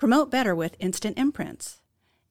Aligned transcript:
Promote 0.00 0.30
better 0.30 0.54
with 0.54 0.78
Instant 0.78 1.18
Imprints. 1.18 1.82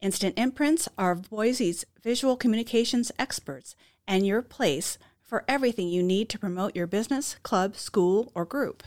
Instant 0.02 0.40
Imprints 0.40 0.90
are 0.98 1.14
Boise's 1.14 1.86
visual 2.02 2.36
communications 2.36 3.12
experts 3.20 3.76
and 4.08 4.26
your 4.26 4.42
place 4.42 4.98
for 5.22 5.46
everything 5.48 5.88
you 5.88 6.02
need 6.02 6.30
to 6.30 6.40
promote 6.40 6.76
your 6.76 6.88
business, 6.88 7.36
club, 7.44 7.76
school, 7.76 8.32
or 8.34 8.44
group. 8.44 8.82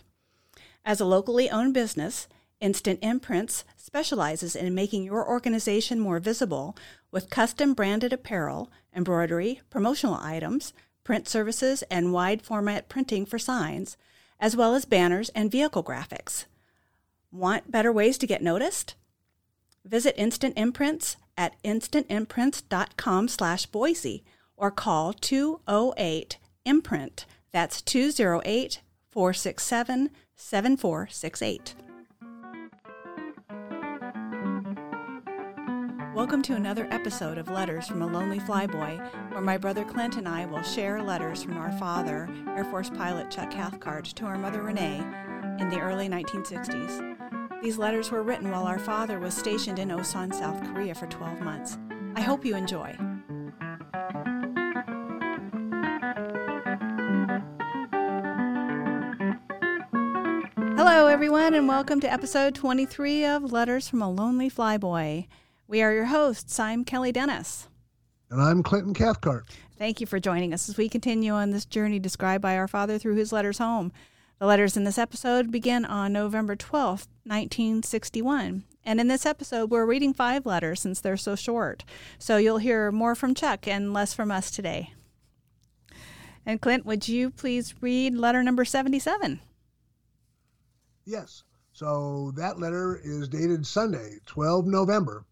As 0.85 1.01
a 1.01 1.05
locally 1.05 1.49
owned 1.49 1.75
business, 1.75 2.27
Instant 2.61 2.99
Imprints 3.03 3.65
specializes 3.77 4.57
in 4.57 4.75
making 4.75 5.05
your 5.05 5.29
organization 5.29 6.01
more 6.01 6.19
visible 6.19 6.77
with 7.13 7.31
custom 7.31 7.75
branded 7.75 8.13
apparel, 8.13 8.69
embroidery, 8.93 9.61
promotional 9.71 10.19
items, 10.21 10.73
print 11.05 11.29
services, 11.29 11.85
and 11.89 12.13
wide 12.13 12.43
format 12.43 12.89
printing 12.89 13.27
for 13.27 13.39
signs, 13.39 13.97
as 14.41 14.57
well 14.57 14.75
as 14.75 14.87
banners 14.87 15.29
and 15.37 15.53
vehicle 15.53 15.85
graphics. 15.85 16.47
Want 17.35 17.71
better 17.71 17.91
ways 17.91 18.19
to 18.19 18.27
get 18.27 18.43
noticed? 18.43 18.95
Visit 19.87 20.21
Instant 20.21 20.53
Imprints 20.59 21.17
at 21.35 21.55
instantimprints.com 21.63 23.29
slash 23.29 23.65
Boise 23.65 24.23
or 24.55 24.71
call 24.71 25.15
208 25.15 26.37
imprint. 26.67 27.25
That's 27.51 27.81
208 27.81 28.83
467 29.11 30.11
7468. 30.37 31.75
Welcome 36.15 36.43
to 36.43 36.55
another 36.55 36.87
episode 36.91 37.39
of 37.39 37.49
Letters 37.49 37.89
from 37.89 38.03
a 38.03 38.07
Lonely 38.07 38.41
Flyboy, 38.41 39.33
where 39.33 39.41
my 39.41 39.57
brother 39.57 39.85
Clint 39.85 40.19
and 40.19 40.29
I 40.29 40.45
will 40.45 40.63
share 40.63 41.03
letters 41.03 41.43
from 41.43 41.57
our 41.57 41.73
father, 41.79 42.29
Air 42.49 42.67
Force 42.67 42.91
pilot 42.91 43.31
Chuck 43.31 43.51
Cathcart, 43.51 44.05
to 44.05 44.27
our 44.27 44.37
mother 44.37 44.61
Renee 44.61 45.03
in 45.59 45.71
the 45.71 45.81
early 45.81 46.11
1960s. 46.11 47.12
These 47.63 47.79
letters 47.79 48.11
were 48.11 48.25
written 48.25 48.51
while 48.51 48.65
our 48.65 48.81
father 48.81 49.21
was 49.21 49.35
stationed 49.35 49.79
in 49.79 49.91
Osan, 49.91 50.35
South 50.35 50.61
Korea 50.65 50.97
for 50.97 51.07
12 51.07 51.43
months. 51.43 51.79
I 52.17 52.21
hope 52.21 52.45
you 52.45 52.57
enjoy. 52.57 52.93
Hello, 60.75 61.07
everyone, 61.07 61.55
and 61.55 61.69
welcome 61.69 62.01
to 62.01 62.13
episode 62.13 62.57
23 62.57 63.27
of 63.27 63.53
Letters 63.53 63.89
from 63.89 64.03
a 64.03 64.11
Lonely 64.11 64.51
Flyboy. 64.51 65.29
We 65.69 65.83
are 65.83 65.95
your 65.95 66.07
hosts. 66.07 66.59
I'm 66.59 66.85
Kelly 66.85 67.13
Dennis. 67.13 67.69
And 68.29 68.43
I'm 68.43 68.65
Clinton 68.65 68.93
Cathcart. 68.93 69.47
Thank 69.79 70.01
you 70.01 70.09
for 70.09 70.19
joining 70.19 70.53
us 70.53 70.69
as 70.69 70.77
we 70.77 70.89
continue 70.89 71.33
on 71.33 71.51
this 71.51 71.65
journey 71.65 72.01
described 72.01 72.43
by 72.43 72.57
our 72.57 72.67
father 72.67 72.99
through 72.99 73.15
his 73.15 73.33
letters 73.33 73.59
home. 73.59 73.93
The 74.43 74.49
letters 74.49 74.77
in 74.77 74.83
this 74.83 74.99
episode 74.99 75.53
begin 75.53 75.85
on 75.85 76.13
November 76.13 76.57
12th, 76.57 77.07
1961. 77.23 78.65
And 78.85 79.01
in 79.01 79.07
this 79.07 79.25
episode, 79.25 79.71
we're 79.71 79.87
reading 79.87 80.13
five 80.13 80.45
letters 80.45 80.81
since 80.81 81.01
they're 81.01 81.17
so 81.17 81.37
short. 81.37 81.85
So 82.19 82.39
you'll 82.39 82.59
hear 82.59 82.91
more 82.91 83.15
from 83.15 83.37
Chuck 83.37 83.69
and 83.69 83.93
less 83.93 84.15
from 84.15 84.33
us 84.33 84.51
today. 84.51 84.95
And 86.45 86.61
Clint, 86.61 86.85
would 86.85 87.07
you 87.07 87.31
please 87.31 87.77
read 87.81 88.17
letter 88.17 88.43
number 88.43 88.65
77? 88.65 89.41
Yes. 91.05 91.45
So 91.73 92.33
that 92.35 92.59
letter 92.59 93.01
is 93.01 93.29
dated 93.29 93.65
Sunday, 93.65 94.17
12 94.27 94.67
November. 94.67 95.25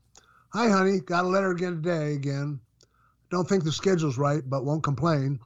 Hi, 0.50 0.68
honey. 0.68 1.00
Got 1.00 1.24
a 1.24 1.28
letter 1.28 1.50
again 1.50 1.82
today. 1.82 2.14
Again. 2.14 2.60
Don't 3.28 3.48
think 3.48 3.64
the 3.64 3.72
schedule's 3.72 4.18
right, 4.18 4.48
but 4.48 4.64
won't 4.64 4.84
complain. 4.84 5.40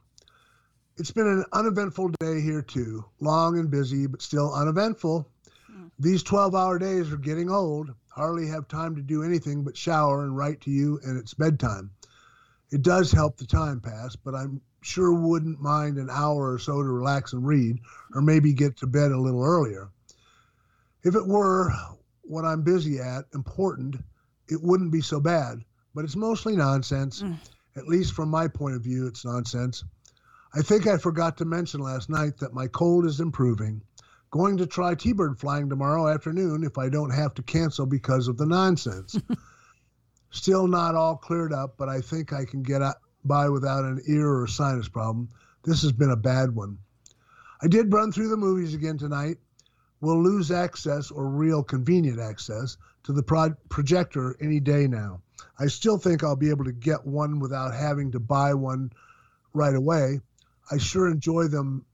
It's 0.97 1.11
been 1.11 1.27
an 1.27 1.43
uneventful 1.51 2.09
day 2.19 2.39
here, 2.39 2.61
too. 2.61 3.03
Long 3.19 3.59
and 3.59 3.69
busy, 3.69 4.07
but 4.07 4.21
still 4.21 4.53
uneventful. 4.53 5.29
Mm. 5.69 5.91
These 5.99 6.23
12 6.23 6.55
hour 6.55 6.79
days 6.79 7.11
are 7.11 7.17
getting 7.17 7.49
old. 7.49 7.93
Hardly 8.09 8.47
have 8.47 8.69
time 8.69 8.95
to 8.95 9.01
do 9.01 9.21
anything 9.21 9.63
but 9.63 9.75
shower 9.75 10.23
and 10.23 10.37
write 10.37 10.61
to 10.61 10.71
you, 10.71 10.99
and 11.03 11.17
it's 11.17 11.33
bedtime. 11.33 11.91
It 12.71 12.81
does 12.81 13.11
help 13.11 13.35
the 13.35 13.45
time 13.45 13.81
pass, 13.81 14.15
but 14.15 14.35
I'm 14.35 14.61
sure 14.81 15.13
wouldn't 15.13 15.59
mind 15.59 15.97
an 15.97 16.09
hour 16.09 16.53
or 16.53 16.59
so 16.59 16.81
to 16.81 16.87
relax 16.87 17.33
and 17.33 17.45
read, 17.45 17.79
or 18.13 18.21
maybe 18.21 18.53
get 18.53 18.77
to 18.77 18.87
bed 18.87 19.11
a 19.11 19.19
little 19.19 19.43
earlier. 19.43 19.89
If 21.03 21.15
it 21.15 21.27
were 21.27 21.73
what 22.21 22.45
I'm 22.45 22.63
busy 22.63 22.99
at 22.99 23.25
important, 23.33 23.97
it 24.47 24.61
wouldn't 24.61 24.91
be 24.91 25.01
so 25.01 25.19
bad, 25.19 25.63
but 25.93 26.05
it's 26.05 26.15
mostly 26.15 26.55
nonsense. 26.55 27.21
Mm. 27.21 27.37
At 27.75 27.87
least 27.87 28.13
from 28.13 28.29
my 28.29 28.47
point 28.47 28.75
of 28.75 28.81
view, 28.81 29.07
it's 29.07 29.25
nonsense. 29.25 29.83
I 30.57 30.61
think 30.61 30.87
I 30.87 30.97
forgot 30.97 31.37
to 31.37 31.45
mention 31.45 31.81
last 31.81 32.09
night 32.09 32.37
that 32.37 32.53
my 32.53 32.67
cold 32.67 33.05
is 33.05 33.19
improving. 33.19 33.81
Going 34.31 34.55
to 34.57 34.65
try 34.65 34.95
T 34.95 35.11
Bird 35.11 35.37
flying 35.37 35.69
tomorrow 35.69 36.07
afternoon 36.07 36.63
if 36.63 36.77
I 36.77 36.87
don't 36.87 37.09
have 37.09 37.33
to 37.33 37.43
cancel 37.43 37.85
because 37.85 38.29
of 38.29 38.37
the 38.37 38.45
nonsense. 38.45 39.19
Still 40.29 40.67
not 40.67 40.95
all 40.95 41.17
cleared 41.17 41.51
up, 41.51 41.75
but 41.77 41.89
I 41.89 41.99
think 41.99 42.31
I 42.31 42.45
can 42.45 42.63
get 42.63 42.81
by 43.25 43.49
without 43.49 43.83
an 43.83 44.01
ear 44.07 44.29
or 44.29 44.47
sinus 44.47 44.87
problem. 44.87 45.27
This 45.65 45.81
has 45.81 45.91
been 45.91 46.11
a 46.11 46.15
bad 46.15 46.55
one. 46.55 46.77
I 47.61 47.67
did 47.67 47.91
run 47.91 48.13
through 48.13 48.29
the 48.29 48.37
movies 48.37 48.73
again 48.73 48.97
tonight. 48.97 49.37
We'll 49.99 50.23
lose 50.23 50.51
access 50.51 51.11
or 51.11 51.27
real 51.27 51.63
convenient 51.63 52.19
access 52.19 52.77
to 53.03 53.11
the 53.11 53.23
pro- 53.23 53.55
projector 53.67 54.37
any 54.39 54.61
day 54.61 54.87
now. 54.87 55.21
I 55.59 55.67
still 55.67 55.97
think 55.97 56.23
I'll 56.23 56.35
be 56.37 56.49
able 56.49 56.65
to 56.65 56.71
get 56.71 57.05
one 57.05 57.39
without 57.39 57.73
having 57.73 58.11
to 58.13 58.19
buy 58.21 58.53
one 58.53 58.91
right 59.53 59.75
away, 59.75 60.21
I 60.71 60.77
sure 60.77 61.07
enjoy 61.07 61.47
them 61.47 61.85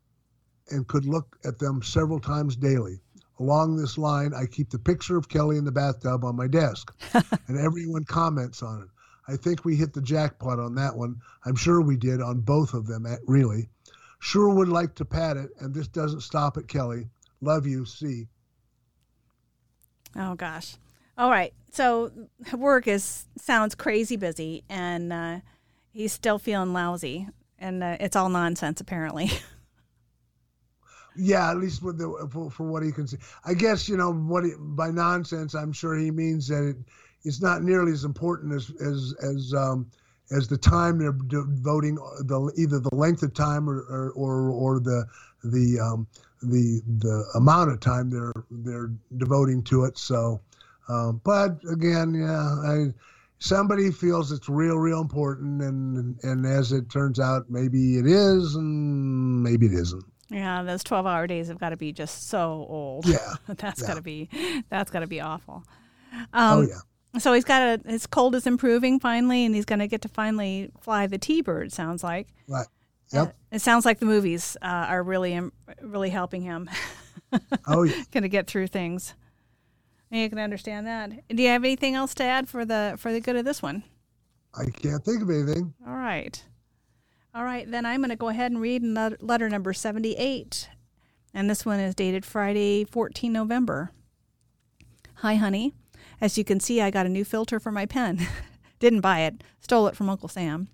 and 0.69 0.87
could 0.87 1.05
look 1.05 1.37
at 1.43 1.59
them 1.59 1.81
several 1.81 2.19
times 2.19 2.55
daily. 2.55 2.99
Along 3.39 3.75
this 3.75 3.97
line, 3.97 4.33
I 4.33 4.45
keep 4.45 4.69
the 4.69 4.79
picture 4.79 5.17
of 5.17 5.27
Kelly 5.27 5.57
in 5.57 5.65
the 5.65 5.71
bathtub 5.71 6.23
on 6.23 6.35
my 6.35 6.47
desk, 6.47 6.93
and 7.47 7.57
everyone 7.57 8.03
comments 8.03 8.61
on 8.61 8.83
it. 8.83 8.87
I 9.27 9.35
think 9.35 9.65
we 9.65 9.75
hit 9.75 9.93
the 9.93 10.01
jackpot 10.01 10.59
on 10.59 10.75
that 10.75 10.95
one. 10.95 11.15
I'm 11.45 11.55
sure 11.55 11.81
we 11.81 11.97
did 11.97 12.21
on 12.21 12.41
both 12.41 12.73
of 12.73 12.85
them, 12.85 13.05
really. 13.25 13.69
Sure 14.19 14.53
would 14.53 14.69
like 14.69 14.93
to 14.95 15.05
pat 15.05 15.37
it, 15.37 15.49
and 15.59 15.73
this 15.73 15.87
doesn't 15.87 16.21
stop 16.21 16.57
at 16.57 16.67
Kelly. 16.67 17.07
Love 17.41 17.65
you, 17.65 17.85
C. 17.85 18.27
Oh 20.15 20.35
gosh. 20.35 20.75
All 21.17 21.31
right. 21.31 21.53
So 21.71 22.11
work 22.53 22.87
is 22.87 23.25
sounds 23.37 23.73
crazy 23.73 24.17
busy, 24.17 24.63
and 24.69 25.11
uh, 25.11 25.39
he's 25.91 26.11
still 26.11 26.37
feeling 26.37 26.73
lousy 26.73 27.27
and 27.61 27.83
uh, 27.83 27.97
it's 27.99 28.16
all 28.16 28.27
nonsense 28.27 28.81
apparently. 28.81 29.31
yeah, 31.16 31.49
at 31.49 31.57
least 31.57 31.81
with 31.81 31.97
the 31.97 32.27
for, 32.31 32.49
for, 32.49 32.63
what 32.63 32.83
he 32.83 32.91
can 32.91 33.07
see. 33.07 33.17
I 33.45 33.53
guess 33.53 33.88
you 33.88 33.95
know 33.95 34.11
what 34.11 34.44
he, 34.44 34.51
by 34.57 34.89
nonsense. 34.89 35.53
I'm 35.53 35.72
sure 35.72 35.95
he 35.95 36.11
means 36.11 36.47
that 36.47 36.67
it, 36.67 36.75
it's 37.23 37.41
not 37.41 37.61
nearly 37.63 37.91
as 37.91 38.03
important 38.03 38.53
as 38.53 38.72
as 38.81 39.16
as 39.23 39.53
um, 39.53 39.89
as 40.31 40.47
the 40.47 40.57
time 40.57 40.97
they're 40.97 41.11
devoting 41.11 41.95
the 41.95 42.51
either 42.57 42.79
the 42.79 42.95
length 42.95 43.23
of 43.23 43.33
time 43.33 43.69
or 43.69 43.81
or 43.81 44.11
or, 44.11 44.49
or 44.49 44.79
the 44.79 45.05
the 45.43 45.79
um, 45.79 46.07
the 46.41 46.81
the 46.99 47.25
amount 47.35 47.72
of 47.72 47.79
time 47.79 48.09
they're 48.09 48.33
they're 48.49 48.91
devoting 49.17 49.61
to 49.63 49.85
it. 49.85 49.97
So, 49.97 50.41
um, 50.89 51.22
but 51.23 51.59
again, 51.69 52.13
yeah, 52.13 52.41
I 52.41 52.93
somebody 53.41 53.91
feels 53.91 54.32
it's 54.32 54.47
real, 54.47 54.78
real 54.78 55.02
important, 55.02 55.61
and 55.61 56.17
and 56.23 56.46
as 56.46 56.72
it 56.72 56.90
turns 56.90 57.20
out, 57.20 57.49
maybe 57.49 57.97
it 57.97 58.05
is, 58.05 58.55
and 58.55 59.43
maybe 59.43 59.66
it 59.66 59.73
isn't. 59.73 60.05
Yeah, 60.29 60.64
those 60.64 60.84
twelve-hour 60.84 61.28
days 61.28 61.49
have 61.49 61.59
got 61.59 61.70
to 61.70 61.78
be 61.78 61.91
just 61.91 62.29
so 62.29 62.66
old. 62.70 63.05
Yeah, 63.05 63.17
that's 63.47 63.82
yeah. 63.82 63.88
got 63.88 63.93
to 63.96 64.02
be 64.02 64.29
that's 64.70 64.90
got 64.90 64.99
to 65.02 65.08
be 65.08 65.20
awful. 65.20 65.66
Um, 66.34 66.59
oh 66.59 66.61
yeah. 66.61 67.20
So 67.20 67.34
he's 67.34 67.43
got 67.43 67.61
a 67.61 67.90
his 67.90 68.08
cold 68.08 68.35
is 68.35 68.47
improving 68.47 68.99
finally, 68.99 69.44
and 69.44 69.53
he's 69.53 69.66
going 69.66 69.79
to 69.79 69.87
get 69.87 70.02
to 70.03 70.08
finally 70.08 70.72
fly 70.79 71.08
the 71.08 71.17
T-bird. 71.17 71.73
Sounds 71.73 72.03
like. 72.05 72.29
Right. 72.47 72.67
Yep. 73.11 73.28
Uh, 73.28 73.32
it 73.52 73.59
sounds 73.59 73.84
like 73.84 73.99
the 73.99 74.05
movies 74.05 74.55
uh, 74.61 74.85
are 74.87 75.03
really 75.03 75.37
really 75.82 76.09
helping 76.09 76.41
him. 76.41 76.70
oh 77.67 77.84
yeah. 77.84 78.03
going 78.11 78.23
to 78.23 78.29
get 78.29 78.47
through 78.47 78.67
things. 78.67 79.14
You 80.11 80.29
can 80.29 80.40
understand 80.40 80.85
that. 80.87 81.11
Do 81.29 81.41
you 81.41 81.49
have 81.49 81.63
anything 81.63 81.96
else 81.96 82.13
to 82.16 82.23
add 82.23 82.49
for 82.49 82.66
the 82.66 82.96
for 82.97 83.13
the 83.13 83.22
good 83.22 83.37
of 83.37 83.46
this 83.46 83.61
one? 83.61 83.84
I 84.53 84.66
can't 84.66 85.03
think 85.03 85.22
of 85.22 85.29
anything. 85.29 85.73
All 85.87 85.96
right. 85.96 86.43
All 87.34 87.46
right, 87.46 87.69
then 87.69 87.85
I'm 87.85 88.02
going 88.02 88.09
to 88.09 88.17
go 88.17 88.28
ahead 88.28 88.52
and 88.52 88.59
read 88.59 88.84
letter 88.84 89.47
number 89.47 89.72
78. 89.72 90.67
And 91.34 91.49
this 91.49 91.66
one 91.66 91.79
is 91.79 91.96
dated 91.96 92.25
Friday, 92.25 92.84
14 92.84 93.31
November. 93.31 93.91
Hi, 95.16 95.35
honey. 95.35 95.73
As 96.19 96.37
you 96.37 96.43
can 96.43 96.59
see, 96.59 96.81
I 96.81 96.91
got 96.91 97.05
a 97.05 97.09
new 97.09 97.23
filter 97.23 97.58
for 97.58 97.72
my 97.72 97.85
pen. 97.85 98.28
Didn't 98.79 98.99
buy 98.99 99.22
it, 99.22 99.46
stole 99.61 99.87
it 99.87 99.96
from 99.96 100.09
Uncle 100.09 100.28
Sam. 100.28 100.67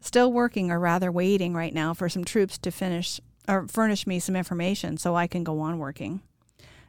Still 0.00 0.32
working, 0.32 0.70
or 0.70 0.80
rather 0.80 1.12
waiting 1.12 1.52
right 1.52 1.74
now 1.74 1.92
for 1.92 2.08
some 2.08 2.24
troops 2.24 2.56
to 2.58 2.70
finish 2.70 3.20
or 3.46 3.68
furnish 3.68 4.06
me 4.06 4.18
some 4.18 4.36
information 4.36 4.96
so 4.96 5.14
I 5.16 5.26
can 5.26 5.44
go 5.44 5.60
on 5.60 5.78
working. 5.78 6.22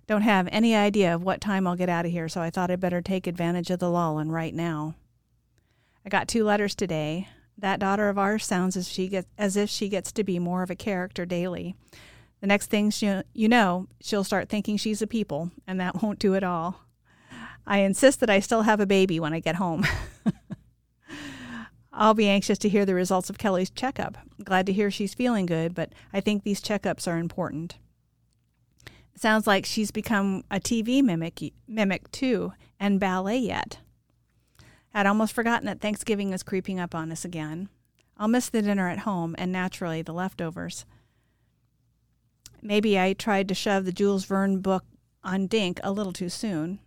Don't 0.07 0.21
have 0.21 0.47
any 0.53 0.73
idea 0.73 1.13
of 1.13 1.21
what 1.21 1.41
time 1.41 1.67
I'll 1.67 1.75
get 1.75 1.89
out 1.89 2.05
of 2.05 2.11
here, 2.11 2.29
so 2.29 2.39
I 2.39 2.49
thought 2.49 2.71
I'd 2.71 2.79
better 2.79 3.01
take 3.01 3.27
advantage 3.27 3.69
of 3.69 3.79
the 3.79 3.89
lull 3.89 4.19
and 4.19 4.31
right 4.31 4.53
now. 4.53 4.95
I 6.05 6.09
got 6.09 6.29
two 6.29 6.45
letters 6.45 6.75
today. 6.75 7.27
That 7.57 7.81
daughter 7.81 8.07
of 8.07 8.17
ours 8.17 8.45
sounds 8.45 8.77
as 8.77 8.87
she 8.87 9.09
gets 9.09 9.27
as 9.37 9.57
if 9.57 9.69
she 9.69 9.89
gets 9.89 10.13
to 10.13 10.23
be 10.23 10.39
more 10.39 10.63
of 10.63 10.69
a 10.69 10.75
character 10.75 11.25
daily. 11.25 11.75
The 12.39 12.47
next 12.47 12.69
thing 12.69 12.89
she, 12.89 13.21
you 13.33 13.49
know, 13.49 13.87
she'll 13.99 14.23
start 14.23 14.47
thinking 14.47 14.77
she's 14.77 15.01
a 15.01 15.07
people, 15.07 15.51
and 15.65 15.79
that 15.81 16.01
won't 16.01 16.19
do 16.19 16.35
it 16.35 16.43
all. 16.43 16.85
I 17.65 17.79
insist 17.79 18.21
that 18.21 18.29
I 18.29 18.39
still 18.39 18.61
have 18.61 18.79
a 18.79 18.85
baby 18.85 19.19
when 19.19 19.33
I 19.33 19.41
get 19.41 19.55
home. 19.55 19.85
I'll 21.91 22.13
be 22.13 22.29
anxious 22.29 22.59
to 22.59 22.69
hear 22.69 22.85
the 22.85 22.93
results 22.93 23.29
of 23.29 23.37
Kelly's 23.39 23.71
checkup. 23.71 24.17
Glad 24.41 24.67
to 24.67 24.73
hear 24.73 24.89
she's 24.89 25.15
feeling 25.15 25.47
good, 25.47 25.75
but 25.75 25.91
I 26.13 26.21
think 26.21 26.43
these 26.43 26.61
checkups 26.61 27.11
are 27.11 27.17
important. 27.17 27.75
Sounds 29.17 29.47
like 29.47 29.65
she's 29.65 29.89
become 29.89 30.43
a 30.51 30.59
TV 30.59 31.01
mimic, 31.01 31.51
mimic 31.67 32.11
too, 32.11 32.53
and 32.79 32.99
ballet 32.99 33.39
yet. 33.39 33.79
I'd 34.93 35.07
almost 35.07 35.33
forgotten 35.33 35.65
that 35.65 35.81
Thanksgiving 35.81 36.33
is 36.33 36.43
creeping 36.43 36.79
up 36.79 36.93
on 36.93 37.11
us 37.11 37.25
again. 37.25 37.69
I'll 38.15 38.27
miss 38.27 38.49
the 38.49 38.61
dinner 38.61 38.89
at 38.89 38.99
home 38.99 39.35
and 39.39 39.51
naturally 39.51 40.03
the 40.03 40.13
leftovers. 40.13 40.85
Maybe 42.61 42.99
I 42.99 43.13
tried 43.13 43.47
to 43.47 43.55
shove 43.55 43.85
the 43.85 43.91
Jules 43.91 44.25
Verne 44.25 44.59
book 44.59 44.85
on 45.23 45.47
Dink 45.47 45.79
a 45.83 45.91
little 45.91 46.13
too 46.13 46.29
soon. 46.29 46.79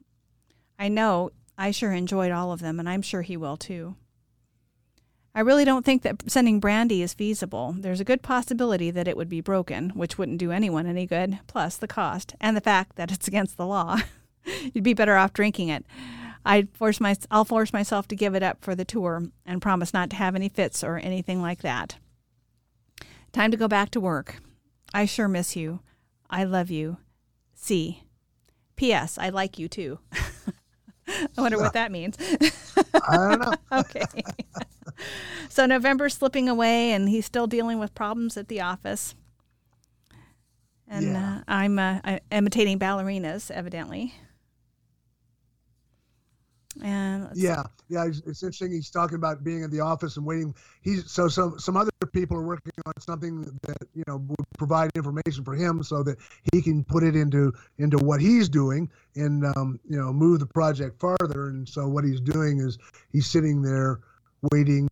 I 0.79 0.87
know 0.87 1.31
I 1.59 1.73
sure 1.73 1.93
enjoyed 1.93 2.31
all 2.31 2.53
of 2.53 2.61
them, 2.61 2.79
and 2.79 2.89
I'm 2.89 3.03
sure 3.03 3.23
he 3.23 3.37
will 3.37 3.57
too. 3.57 3.97
I 5.35 5.41
really 5.41 5.65
don't 5.65 5.85
think 5.85 6.03
that 6.03 6.29
sending 6.29 6.59
brandy 6.59 7.03
is 7.03 7.15
feasible. 7.15 7.77
There's 7.79 8.01
a 8.01 8.05
good 8.05 8.23
possibility 8.23 8.91
that 8.91 9.07
it 9.07 9.17
would 9.17 9.29
be 9.29 9.41
broken, 9.41 9.91
which 9.91 10.19
wouldn't 10.19 10.39
do 10.39 10.51
anyone 10.51 10.87
any 10.87 11.07
good, 11.07 11.39
plus 11.47 11.77
the 11.77 11.87
cost 11.87 12.35
and 12.41 12.57
the 12.57 12.61
fact 12.61 12.97
that 12.97 13.13
it's 13.13 13.29
against 13.29 13.57
the 13.57 13.67
law. 13.67 13.99
You'd 14.75 14.85
be 14.85 14.95
better 14.95 15.17
off 15.17 15.33
drinking 15.33 15.69
it. 15.69 15.87
I'd 16.45 16.71
force 16.71 17.01
my, 17.01 17.17
I'll 17.31 17.45
force 17.45 17.73
myself 17.73 18.09
to 18.09 18.17
give 18.17 18.35
it 18.35 18.43
up 18.43 18.65
for 18.65 18.75
the 18.75 18.85
tour 18.85 19.25
and 19.47 19.63
promise 19.63 19.93
not 19.93 20.11
to 20.11 20.17
have 20.17 20.35
any 20.35 20.49
fits 20.49 20.83
or 20.83 20.97
anything 20.97 21.43
like 21.43 21.61
that. 21.61 21.97
Time 23.33 23.51
to 23.51 23.57
go 23.57 23.69
back 23.69 23.91
to 23.91 24.01
work. 24.01 24.37
I 24.93 25.05
sure 25.05 25.29
miss 25.29 25.55
you. 25.55 25.81
I 26.29 26.45
love 26.45 26.71
you. 26.71 26.97
C. 27.55 28.05
P.S. 28.75 29.19
I 29.19 29.29
like 29.29 29.59
you 29.59 29.69
too. 29.69 30.01
I 31.09 31.41
wonder 31.41 31.59
what 31.59 31.75
that 31.75 31.93
means. 31.93 32.17
I 33.09 33.17
don't 33.17 33.41
know. 33.41 33.55
okay. 33.81 34.07
so 35.49 35.67
November's 35.67 36.15
slipping 36.15 36.49
away, 36.49 36.93
and 36.93 37.09
he's 37.09 37.27
still 37.27 37.47
dealing 37.47 37.79
with 37.79 37.95
problems 37.95 38.37
at 38.37 38.49
the 38.49 38.61
office. 38.61 39.15
And 40.89 41.07
yeah. 41.07 41.37
uh, 41.37 41.43
I'm 41.47 41.79
uh, 41.79 42.19
imitating 42.33 42.79
ballerinas, 42.79 43.51
evidently. 43.51 44.15
And 46.83 47.29
yeah, 47.35 47.65
yeah, 47.89 48.07
it's 48.07 48.43
interesting. 48.43 48.71
He's 48.71 48.91
talking 48.91 49.17
about 49.17 49.43
being 49.43 49.63
in 49.63 49.71
the 49.71 49.81
office 49.81 50.17
and 50.17 50.25
waiting. 50.25 50.55
He's 50.83 51.11
so 51.11 51.27
some 51.27 51.59
some 51.59 51.77
other 51.77 51.91
people 52.13 52.37
are 52.37 52.47
working 52.47 52.73
on 52.87 52.93
something 53.01 53.43
that 53.63 53.77
you 53.93 54.05
know 54.07 54.19
would 54.19 54.47
provide 54.57 54.91
information 54.95 55.45
for 55.45 55.55
him 55.55 55.83
so 55.83 56.05
that 56.05 56.17
he 56.53 56.63
can 56.63 56.85
put 56.85 57.03
it 57.03 57.17
into 57.17 57.53
into 57.79 57.99
what 57.99 58.21
he's 58.21 58.49
doing 58.49 58.89
and 59.17 59.45
um, 59.57 59.81
you 59.89 59.99
know 59.99 60.13
move 60.13 60.39
the 60.39 60.47
project 60.47 61.01
farther. 61.01 61.49
And 61.49 61.69
so 61.69 61.89
what 61.89 62.05
he's 62.05 62.21
doing 62.21 62.61
is 62.61 62.79
he's 63.13 63.27
sitting 63.27 63.63
there 63.63 64.01
waiting 64.53 64.89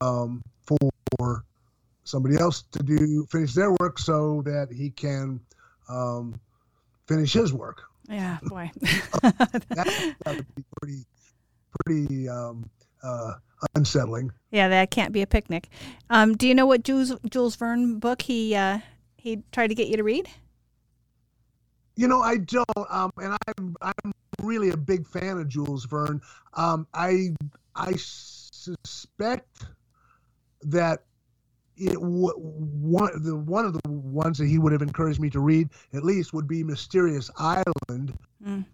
um, 0.00 0.42
for 0.62 1.44
somebody 2.04 2.38
else 2.38 2.62
to 2.72 2.82
do 2.82 3.26
finish 3.30 3.52
their 3.52 3.72
work 3.80 3.98
so 3.98 4.42
that 4.42 4.68
he 4.72 4.90
can 4.90 5.40
um, 5.88 6.38
finish 7.06 7.32
his 7.32 7.52
work. 7.52 7.82
Yeah, 8.08 8.38
boy. 8.42 8.70
that, 8.80 9.64
that, 10.24 10.36
would 10.36 10.54
be 10.54 10.64
pretty, 10.80 11.04
pretty 11.80 12.28
um, 12.28 12.68
uh, 13.02 13.32
unsettling. 13.74 14.30
Yeah, 14.50 14.68
that 14.68 14.90
can't 14.90 15.12
be 15.12 15.22
a 15.22 15.26
picnic. 15.26 15.68
Um, 16.08 16.36
do 16.36 16.46
you 16.46 16.54
know 16.54 16.66
what 16.66 16.84
Jules 16.84 17.12
Jules 17.28 17.56
Verne 17.56 17.98
book 17.98 18.22
he 18.22 18.54
uh, 18.54 18.78
he 19.16 19.42
tried 19.50 19.68
to 19.68 19.74
get 19.74 19.88
you 19.88 19.96
to 19.96 20.04
read? 20.04 20.28
You 21.96 22.08
know, 22.08 22.20
I 22.20 22.36
don't. 22.36 22.66
Um, 22.90 23.10
and 23.18 23.36
I'm 23.48 23.76
I'm 23.82 24.12
really 24.40 24.70
a 24.70 24.76
big 24.76 25.06
fan 25.06 25.38
of 25.38 25.48
Jules 25.48 25.84
Verne. 25.86 26.20
Um, 26.54 26.86
I 26.94 27.34
I 27.74 27.94
suspect 28.84 29.64
that 30.62 31.04
it 31.76 31.96
one 32.00 33.10
the 33.22 33.36
one 33.36 33.66
of 33.66 33.74
the 33.74 33.90
ones 33.90 34.38
that 34.38 34.46
he 34.46 34.58
would 34.58 34.72
have 34.72 34.82
encouraged 34.82 35.20
me 35.20 35.28
to 35.30 35.40
read 35.40 35.68
at 35.92 36.04
least 36.04 36.32
would 36.32 36.48
be 36.48 36.64
Mysterious 36.64 37.30
Island. 37.38 38.16
Mm. 38.44 38.64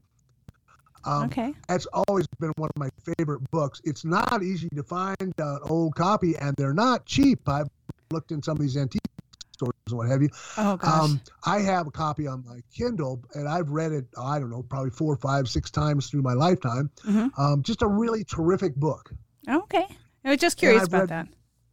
Um, 1.05 1.25
okay. 1.25 1.53
That's 1.69 1.87
always 1.87 2.27
been 2.39 2.53
one 2.56 2.71
of 2.75 2.79
my 2.79 2.91
favorite 3.17 3.50
books. 3.50 3.81
It's 3.85 4.05
not 4.05 4.43
easy 4.43 4.69
to 4.77 4.85
find 4.85 5.17
an 5.21 5.59
old 5.65 5.97
copy, 5.97 6.37
and 6.37 6.55
they're 6.56 6.75
not 6.75 7.06
cheap. 7.06 7.49
I've 7.49 7.69
looked 8.12 8.31
in 8.31 8.43
some 8.43 8.56
of 8.56 8.62
these 8.62 8.77
antique 8.77 9.00
stores 9.53 9.73
and 9.88 9.99
what 9.99 10.09
have 10.09 10.23
you. 10.23 10.29
Oh 10.56 10.77
gosh. 10.77 11.03
Um, 11.03 11.21
I 11.45 11.61
have 11.61 11.87
a 11.87 11.91
copy 11.91 12.27
on 12.27 12.45
my 12.47 12.61
Kindle, 12.77 13.25
and 13.35 13.49
I've 13.49 13.71
read 13.71 13.93
it. 13.93 14.06
I 14.17 14.38
don't 14.38 14.50
know, 14.50 14.62
probably 14.62 14.91
four, 14.91 15.17
five, 15.17 15.49
six 15.49 15.71
times 15.71 16.09
through 16.09 16.23
my 16.23 16.35
lifetime. 16.35 16.91
Mm-hmm. 17.05 17.41
Um, 17.41 17.62
just 17.62 17.83
a 17.83 17.88
really 17.88 18.23
terrific 18.25 18.77
book. 18.77 19.12
Okay. 19.49 19.87
I 20.25 20.31
was 20.31 20.39
just 20.39 20.56
curious 20.56 20.85
about 20.85 21.00
read, 21.00 21.09
that. 21.09 21.29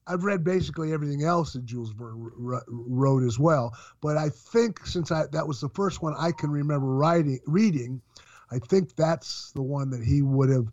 I've 0.07 0.23
read 0.23 0.43
basically 0.43 0.91
everything 0.91 1.23
else 1.23 1.53
that 1.53 1.65
Jules 1.65 1.91
Verne 1.91 2.31
wrote 2.67 3.23
as 3.23 3.37
well, 3.37 3.73
but 4.01 4.17
I 4.17 4.29
think 4.29 4.85
since 4.85 5.11
I, 5.11 5.25
that 5.31 5.47
was 5.47 5.61
the 5.61 5.69
first 5.69 6.01
one 6.01 6.15
I 6.17 6.31
can 6.31 6.49
remember 6.49 6.87
writing, 6.87 7.39
reading, 7.45 8.01
I 8.51 8.57
think 8.57 8.95
that's 8.95 9.51
the 9.51 9.61
one 9.61 9.91
that 9.91 10.03
he 10.03 10.23
would 10.23 10.49
have 10.49 10.67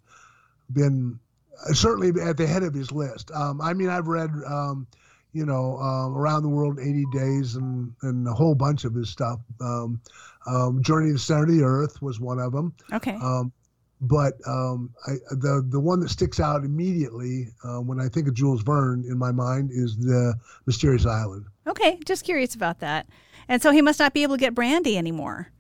been 0.73 1.19
uh, 1.69 1.73
certainly 1.75 2.09
at 2.23 2.37
the 2.37 2.47
head 2.47 2.63
of 2.63 2.75
his 2.75 2.93
list. 2.93 3.31
Um, 3.33 3.61
I 3.61 3.75
mean, 3.75 3.89
I've 3.89 4.09
read, 4.09 4.31
um, 4.47 4.87
you 5.33 5.45
know, 5.45 5.77
um, 5.79 6.17
Around 6.17 6.43
the 6.43 6.49
World 6.49 6.79
in 6.79 6.89
80 7.13 7.19
Days 7.19 7.57
and, 7.57 7.93
and 8.03 8.27
a 8.27 8.33
whole 8.33 8.55
bunch 8.55 8.85
of 8.85 8.95
his 8.95 9.11
stuff. 9.11 9.41
Um, 9.61 10.01
um, 10.47 10.83
Journey 10.83 11.09
to 11.09 11.13
the 11.15 11.19
Center 11.19 11.43
of 11.43 11.51
the 11.51 11.63
Earth 11.63 12.01
was 12.01 12.21
one 12.21 12.39
of 12.39 12.53
them. 12.53 12.75
Okay. 12.93 13.19
But 14.01 14.35
um, 14.47 14.91
I, 15.07 15.13
the 15.31 15.65
the 15.67 15.81
one 15.81 16.01
that 16.01 16.11
sticks 16.11 16.39
out 16.39 16.65
immediately 16.65 17.49
uh, 17.65 17.79
when 17.79 17.99
I 17.99 18.09
think 18.09 18.29
of 18.29 18.35
Jules 18.35 18.63
Verne 18.63 19.05
in 19.09 19.19
my 19.19 19.33
mind 19.33 19.71
is 19.73 19.97
the 19.97 20.35
Mysterious 20.67 21.07
Island. 21.07 21.47
Okay, 21.67 21.99
just 22.05 22.25
curious 22.25 22.55
about 22.55 22.81
that. 22.81 23.07
And 23.49 23.63
so 23.63 23.71
he 23.71 23.81
must 23.81 23.99
not 23.99 24.13
be 24.13 24.23
able 24.23 24.35
to 24.37 24.41
get 24.41 24.55
brandy 24.55 24.99
anymore. 24.99 25.51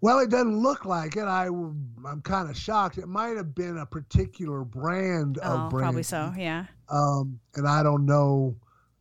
Well, 0.00 0.20
it 0.20 0.30
doesn't 0.30 0.58
look 0.58 0.84
like 0.84 1.16
it. 1.16 1.24
I 1.24 1.46
I'm 1.46 2.22
kind 2.22 2.48
of 2.48 2.56
shocked. 2.56 2.98
It 2.98 3.08
might 3.08 3.36
have 3.36 3.54
been 3.54 3.78
a 3.78 3.86
particular 3.86 4.64
brand 4.64 5.38
oh, 5.42 5.48
of 5.48 5.70
brandy. 5.70 5.84
Probably 5.84 6.02
so. 6.04 6.32
Yeah. 6.36 6.66
Um, 6.88 7.40
and 7.56 7.66
I 7.66 7.82
don't 7.82 8.06
know, 8.06 8.56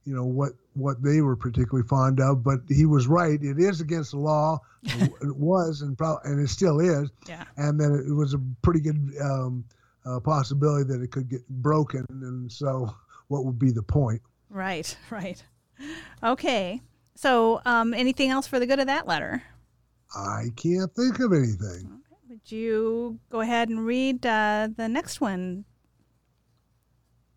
you 0.07 0.15
know 0.15 0.23
what 0.23 0.53
what 0.73 1.03
they 1.03 1.19
were 1.19 1.35
particularly 1.35 1.85
fond 1.85 2.21
of, 2.21 2.41
but 2.41 2.61
he 2.69 2.85
was 2.85 3.07
right. 3.07 3.43
It 3.43 3.59
is 3.59 3.81
against 3.81 4.11
the 4.11 4.19
law. 4.19 4.59
it 4.83 5.35
was, 5.35 5.81
and 5.81 5.97
probably, 5.97 6.31
and 6.31 6.39
it 6.39 6.49
still 6.49 6.79
is. 6.79 7.09
Yeah. 7.27 7.43
And 7.57 7.79
then 7.79 7.91
it 7.91 8.13
was 8.13 8.33
a 8.33 8.41
pretty 8.61 8.79
good 8.79 9.11
um, 9.21 9.65
uh, 10.05 10.21
possibility 10.21 10.85
that 10.85 11.01
it 11.01 11.11
could 11.11 11.27
get 11.29 11.45
broken, 11.49 12.05
and 12.09 12.49
so 12.49 12.89
what 13.27 13.43
would 13.43 13.59
be 13.59 13.71
the 13.71 13.83
point? 13.83 14.21
Right. 14.49 14.95
Right. 15.11 15.43
Okay. 16.23 16.81
So, 17.13 17.61
um, 17.65 17.93
anything 17.93 18.31
else 18.31 18.47
for 18.47 18.59
the 18.59 18.65
good 18.65 18.79
of 18.79 18.87
that 18.87 19.07
letter? 19.07 19.43
I 20.15 20.45
can't 20.55 20.91
think 20.95 21.19
of 21.19 21.33
anything. 21.33 21.85
Okay. 21.85 22.17
Would 22.29 22.51
you 22.51 23.19
go 23.29 23.41
ahead 23.41 23.69
and 23.69 23.85
read 23.85 24.25
uh, 24.25 24.69
the 24.75 24.87
next 24.87 25.21
one? 25.21 25.65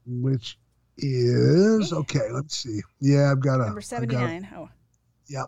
Which 0.06 0.56
is 1.02 1.92
okay. 1.92 2.30
Let's 2.30 2.56
see. 2.56 2.80
Yeah, 3.00 3.30
I've 3.30 3.40
got 3.40 3.60
a 3.60 3.66
number 3.66 3.80
seventy 3.80 4.16
nine. 4.16 4.48
Oh, 4.54 4.68
yep. 5.28 5.46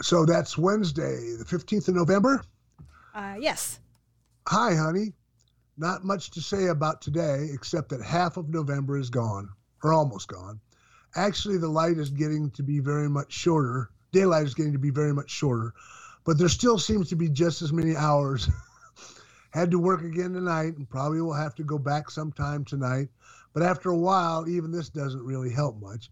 So 0.00 0.24
that's 0.24 0.58
Wednesday, 0.58 1.36
the 1.38 1.44
fifteenth 1.44 1.88
of 1.88 1.94
November. 1.94 2.42
Uh, 3.14 3.36
yes. 3.38 3.80
Hi, 4.48 4.74
honey. 4.74 5.12
Not 5.76 6.04
much 6.04 6.30
to 6.32 6.40
say 6.40 6.66
about 6.66 7.00
today, 7.00 7.48
except 7.52 7.88
that 7.90 8.02
half 8.02 8.36
of 8.36 8.48
November 8.48 8.98
is 8.98 9.10
gone, 9.10 9.48
or 9.82 9.92
almost 9.92 10.28
gone. 10.28 10.60
Actually, 11.14 11.58
the 11.58 11.68
light 11.68 11.98
is 11.98 12.10
getting 12.10 12.50
to 12.52 12.62
be 12.62 12.78
very 12.80 13.08
much 13.08 13.32
shorter. 13.32 13.90
Daylight 14.12 14.44
is 14.44 14.54
getting 14.54 14.72
to 14.72 14.78
be 14.78 14.90
very 14.90 15.12
much 15.12 15.30
shorter, 15.30 15.72
but 16.24 16.38
there 16.38 16.48
still 16.48 16.78
seems 16.78 17.08
to 17.08 17.16
be 17.16 17.28
just 17.28 17.62
as 17.62 17.72
many 17.72 17.96
hours 17.96 18.48
Had 19.52 19.70
to 19.70 19.78
work 19.78 20.02
again 20.02 20.32
tonight 20.32 20.76
and 20.76 20.88
probably 20.88 21.20
will 21.20 21.32
have 21.32 21.54
to 21.56 21.62
go 21.62 21.78
back 21.78 22.10
sometime 22.10 22.64
tonight. 22.64 23.08
But 23.52 23.62
after 23.62 23.90
a 23.90 23.96
while, 23.96 24.48
even 24.48 24.70
this 24.70 24.88
doesn't 24.88 25.24
really 25.24 25.50
help 25.50 25.80
much. 25.80 26.10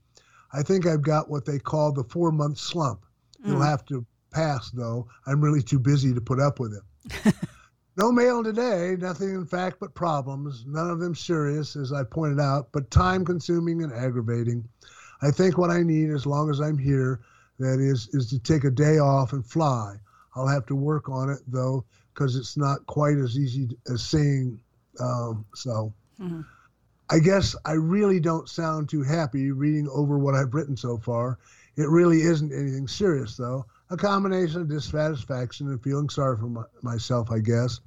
I 0.52 0.62
think 0.62 0.86
I've 0.86 1.02
got 1.02 1.30
what 1.30 1.44
they 1.44 1.58
call 1.58 1.92
the 1.92 2.04
four 2.04 2.32
month 2.32 2.58
slump. 2.58 3.04
Mm. 3.42 3.50
You'll 3.50 3.62
have 3.62 3.84
to 3.86 4.04
pass, 4.30 4.70
though. 4.70 5.08
I'm 5.26 5.40
really 5.40 5.62
too 5.62 5.78
busy 5.78 6.12
to 6.14 6.20
put 6.20 6.40
up 6.40 6.60
with 6.60 6.74
it. 6.74 7.34
no 7.96 8.12
mail 8.12 8.42
today, 8.42 8.96
nothing 8.98 9.30
in 9.30 9.46
fact 9.46 9.78
but 9.80 9.94
problems, 9.94 10.64
none 10.66 10.90
of 10.90 11.00
them 11.00 11.14
serious, 11.14 11.76
as 11.76 11.92
I 11.92 12.04
pointed 12.04 12.40
out, 12.40 12.68
but 12.72 12.90
time 12.90 13.24
consuming 13.24 13.82
and 13.82 13.92
aggravating. 13.92 14.68
I 15.22 15.30
think 15.30 15.58
what 15.58 15.70
I 15.70 15.82
need, 15.82 16.10
as 16.10 16.26
long 16.26 16.50
as 16.50 16.60
I'm 16.60 16.78
here, 16.78 17.20
that 17.58 17.78
is, 17.78 18.08
is 18.12 18.30
to 18.30 18.38
take 18.38 18.64
a 18.64 18.70
day 18.70 18.98
off 18.98 19.32
and 19.32 19.44
fly. 19.44 19.96
I'll 20.34 20.46
have 20.46 20.66
to 20.66 20.76
work 20.76 21.08
on 21.08 21.28
it, 21.30 21.40
though, 21.46 21.84
because 22.12 22.36
it's 22.36 22.56
not 22.56 22.86
quite 22.86 23.16
as 23.16 23.38
easy 23.38 23.68
as 23.88 24.02
saying 24.02 24.58
um, 25.00 25.44
so. 25.54 25.92
Mm-hmm. 26.20 26.42
I 27.12 27.18
guess 27.18 27.56
I 27.64 27.72
really 27.72 28.20
don't 28.20 28.48
sound 28.48 28.88
too 28.88 29.02
happy 29.02 29.50
reading 29.50 29.88
over 29.88 30.18
what 30.18 30.34
I've 30.34 30.54
written 30.54 30.76
so 30.76 30.96
far. 30.96 31.38
It 31.76 31.88
really 31.88 32.22
isn't 32.22 32.52
anything 32.52 32.86
serious, 32.86 33.36
though. 33.36 33.66
A 33.90 33.96
combination 33.96 34.60
of 34.60 34.68
dissatisfaction 34.68 35.68
and 35.68 35.82
feeling 35.82 36.08
sorry 36.08 36.36
for 36.36 36.46
my, 36.46 36.62
myself, 36.82 37.30
I 37.32 37.40
guess. 37.40 37.80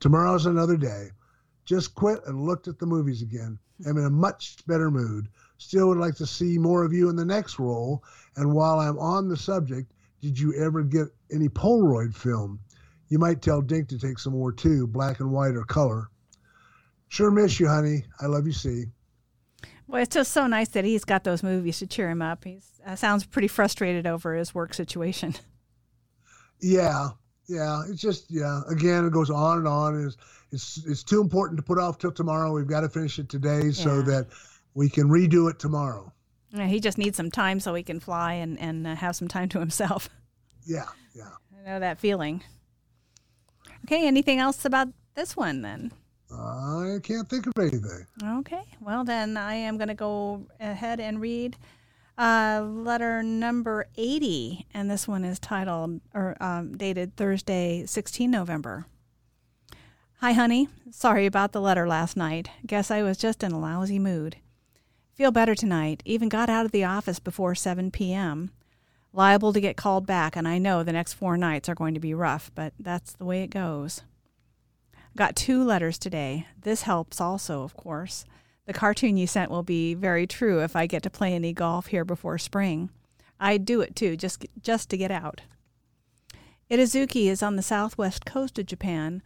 Tomorrow's 0.00 0.44
another 0.44 0.76
day. 0.76 1.08
Just 1.64 1.94
quit 1.94 2.20
and 2.26 2.44
looked 2.44 2.68
at 2.68 2.78
the 2.78 2.86
movies 2.86 3.22
again. 3.22 3.58
I'm 3.86 3.96
in 3.96 4.04
a 4.04 4.10
much 4.10 4.66
better 4.66 4.90
mood. 4.90 5.28
Still 5.58 5.88
would 5.88 5.98
like 5.98 6.16
to 6.16 6.26
see 6.26 6.58
more 6.58 6.84
of 6.84 6.92
you 6.92 7.08
in 7.08 7.16
the 7.16 7.24
next 7.24 7.58
role. 7.58 8.02
And 8.36 8.52
while 8.52 8.80
I'm 8.80 8.98
on 8.98 9.28
the 9.28 9.36
subject, 9.36 9.92
did 10.20 10.38
you 10.38 10.54
ever 10.54 10.82
get 10.82 11.06
any 11.32 11.48
Polaroid 11.48 12.14
film? 12.14 12.60
You 13.12 13.18
might 13.18 13.42
tell 13.42 13.60
Dink 13.60 13.88
to 13.88 13.98
take 13.98 14.18
some 14.18 14.32
more 14.32 14.52
too, 14.52 14.86
black 14.86 15.20
and 15.20 15.30
white 15.30 15.54
or 15.54 15.64
color. 15.64 16.08
Sure 17.08 17.30
miss 17.30 17.60
you, 17.60 17.68
honey. 17.68 18.04
I 18.22 18.24
love 18.24 18.46
you, 18.46 18.54
see. 18.54 18.86
Well, 19.86 20.00
it's 20.00 20.14
just 20.14 20.32
so 20.32 20.46
nice 20.46 20.70
that 20.70 20.86
he's 20.86 21.04
got 21.04 21.22
those 21.22 21.42
movies 21.42 21.80
to 21.80 21.86
cheer 21.86 22.08
him 22.08 22.22
up. 22.22 22.42
He 22.44 22.60
uh, 22.86 22.96
sounds 22.96 23.26
pretty 23.26 23.48
frustrated 23.48 24.06
over 24.06 24.34
his 24.34 24.54
work 24.54 24.72
situation. 24.72 25.34
Yeah, 26.64 27.08
yeah. 27.48 27.82
It's 27.88 28.00
just 28.00 28.30
yeah. 28.30 28.60
Again, 28.70 29.04
it 29.04 29.12
goes 29.12 29.30
on 29.30 29.58
and 29.58 29.66
on. 29.66 30.06
It's 30.06 30.16
it's 30.52 30.86
it's 30.86 31.02
too 31.02 31.20
important 31.20 31.56
to 31.56 31.62
put 31.64 31.76
off 31.76 31.98
till 31.98 32.12
tomorrow. 32.12 32.52
We've 32.52 32.68
got 32.68 32.82
to 32.82 32.88
finish 32.88 33.18
it 33.18 33.28
today 33.28 33.62
yeah. 33.64 33.72
so 33.72 34.00
that 34.02 34.28
we 34.74 34.88
can 34.88 35.08
redo 35.08 35.50
it 35.50 35.58
tomorrow. 35.58 36.12
Yeah, 36.52 36.68
he 36.68 36.78
just 36.78 36.98
needs 36.98 37.16
some 37.16 37.32
time 37.32 37.58
so 37.58 37.74
he 37.74 37.82
can 37.82 37.98
fly 37.98 38.34
and 38.34 38.60
and 38.60 38.86
uh, 38.86 38.94
have 38.94 39.16
some 39.16 39.26
time 39.26 39.48
to 39.50 39.58
himself. 39.58 40.08
Yeah, 40.64 40.86
yeah. 41.12 41.30
I 41.60 41.68
know 41.68 41.80
that 41.80 41.98
feeling. 41.98 42.44
Okay. 43.84 44.06
Anything 44.06 44.38
else 44.38 44.64
about 44.64 44.88
this 45.14 45.36
one 45.36 45.62
then? 45.62 45.92
I 46.30 46.98
can't 47.02 47.28
think 47.28 47.46
of 47.46 47.52
anything. 47.58 48.06
Okay. 48.22 48.62
Well, 48.80 49.04
then 49.04 49.36
I 49.36 49.54
am 49.54 49.76
going 49.76 49.88
to 49.88 49.94
go 49.94 50.46
ahead 50.60 50.98
and 51.00 51.20
read 51.20 51.56
uh, 52.16 52.62
letter 52.64 53.22
number 53.22 53.86
80. 53.96 54.66
And 54.72 54.90
this 54.90 55.06
one 55.06 55.24
is 55.24 55.38
titled 55.38 56.00
or 56.14 56.36
um, 56.40 56.76
dated 56.76 57.16
Thursday, 57.16 57.84
16 57.86 58.30
November. 58.30 58.86
Hi, 60.20 60.32
honey. 60.32 60.68
Sorry 60.90 61.26
about 61.26 61.52
the 61.52 61.60
letter 61.60 61.86
last 61.86 62.16
night. 62.16 62.48
Guess 62.66 62.90
I 62.90 63.02
was 63.02 63.18
just 63.18 63.42
in 63.42 63.52
a 63.52 63.58
lousy 63.58 63.98
mood. 63.98 64.36
Feel 65.14 65.32
better 65.32 65.54
tonight. 65.54 66.02
Even 66.04 66.28
got 66.28 66.48
out 66.48 66.64
of 66.64 66.72
the 66.72 66.84
office 66.84 67.18
before 67.18 67.54
7 67.54 67.90
p.m. 67.90 68.50
Liable 69.12 69.52
to 69.52 69.60
get 69.60 69.76
called 69.76 70.06
back, 70.06 70.36
and 70.36 70.48
I 70.48 70.58
know 70.58 70.82
the 70.82 70.92
next 70.92 71.12
four 71.14 71.36
nights 71.36 71.68
are 71.68 71.74
going 71.74 71.94
to 71.94 72.00
be 72.00 72.14
rough, 72.14 72.50
but 72.54 72.72
that's 72.78 73.12
the 73.12 73.26
way 73.26 73.42
it 73.42 73.50
goes. 73.50 74.02
Got 75.16 75.36
two 75.36 75.62
letters 75.62 75.98
today. 75.98 76.46
This 76.58 76.82
helps 76.82 77.20
also, 77.20 77.62
of 77.62 77.76
course. 77.76 78.24
The 78.66 78.72
cartoon 78.72 79.18
you 79.18 79.26
sent 79.26 79.50
will 79.50 79.62
be 79.62 79.92
very 79.92 80.26
true 80.26 80.62
if 80.62 80.74
I 80.74 80.86
get 80.86 81.02
to 81.02 81.10
play 81.10 81.34
any 81.34 81.52
golf 81.52 81.88
here 81.88 82.04
before 82.04 82.38
spring. 82.38 82.88
I'd 83.38 83.66
do 83.66 83.80
it 83.80 83.94
too, 83.94 84.16
just 84.16 84.46
just 84.62 84.88
to 84.90 84.96
get 84.96 85.10
out. 85.10 85.42
Itazuke 86.70 87.26
is 87.26 87.42
on 87.42 87.56
the 87.56 87.62
southwest 87.62 88.24
coast 88.24 88.58
of 88.58 88.66
Japan, 88.66 89.20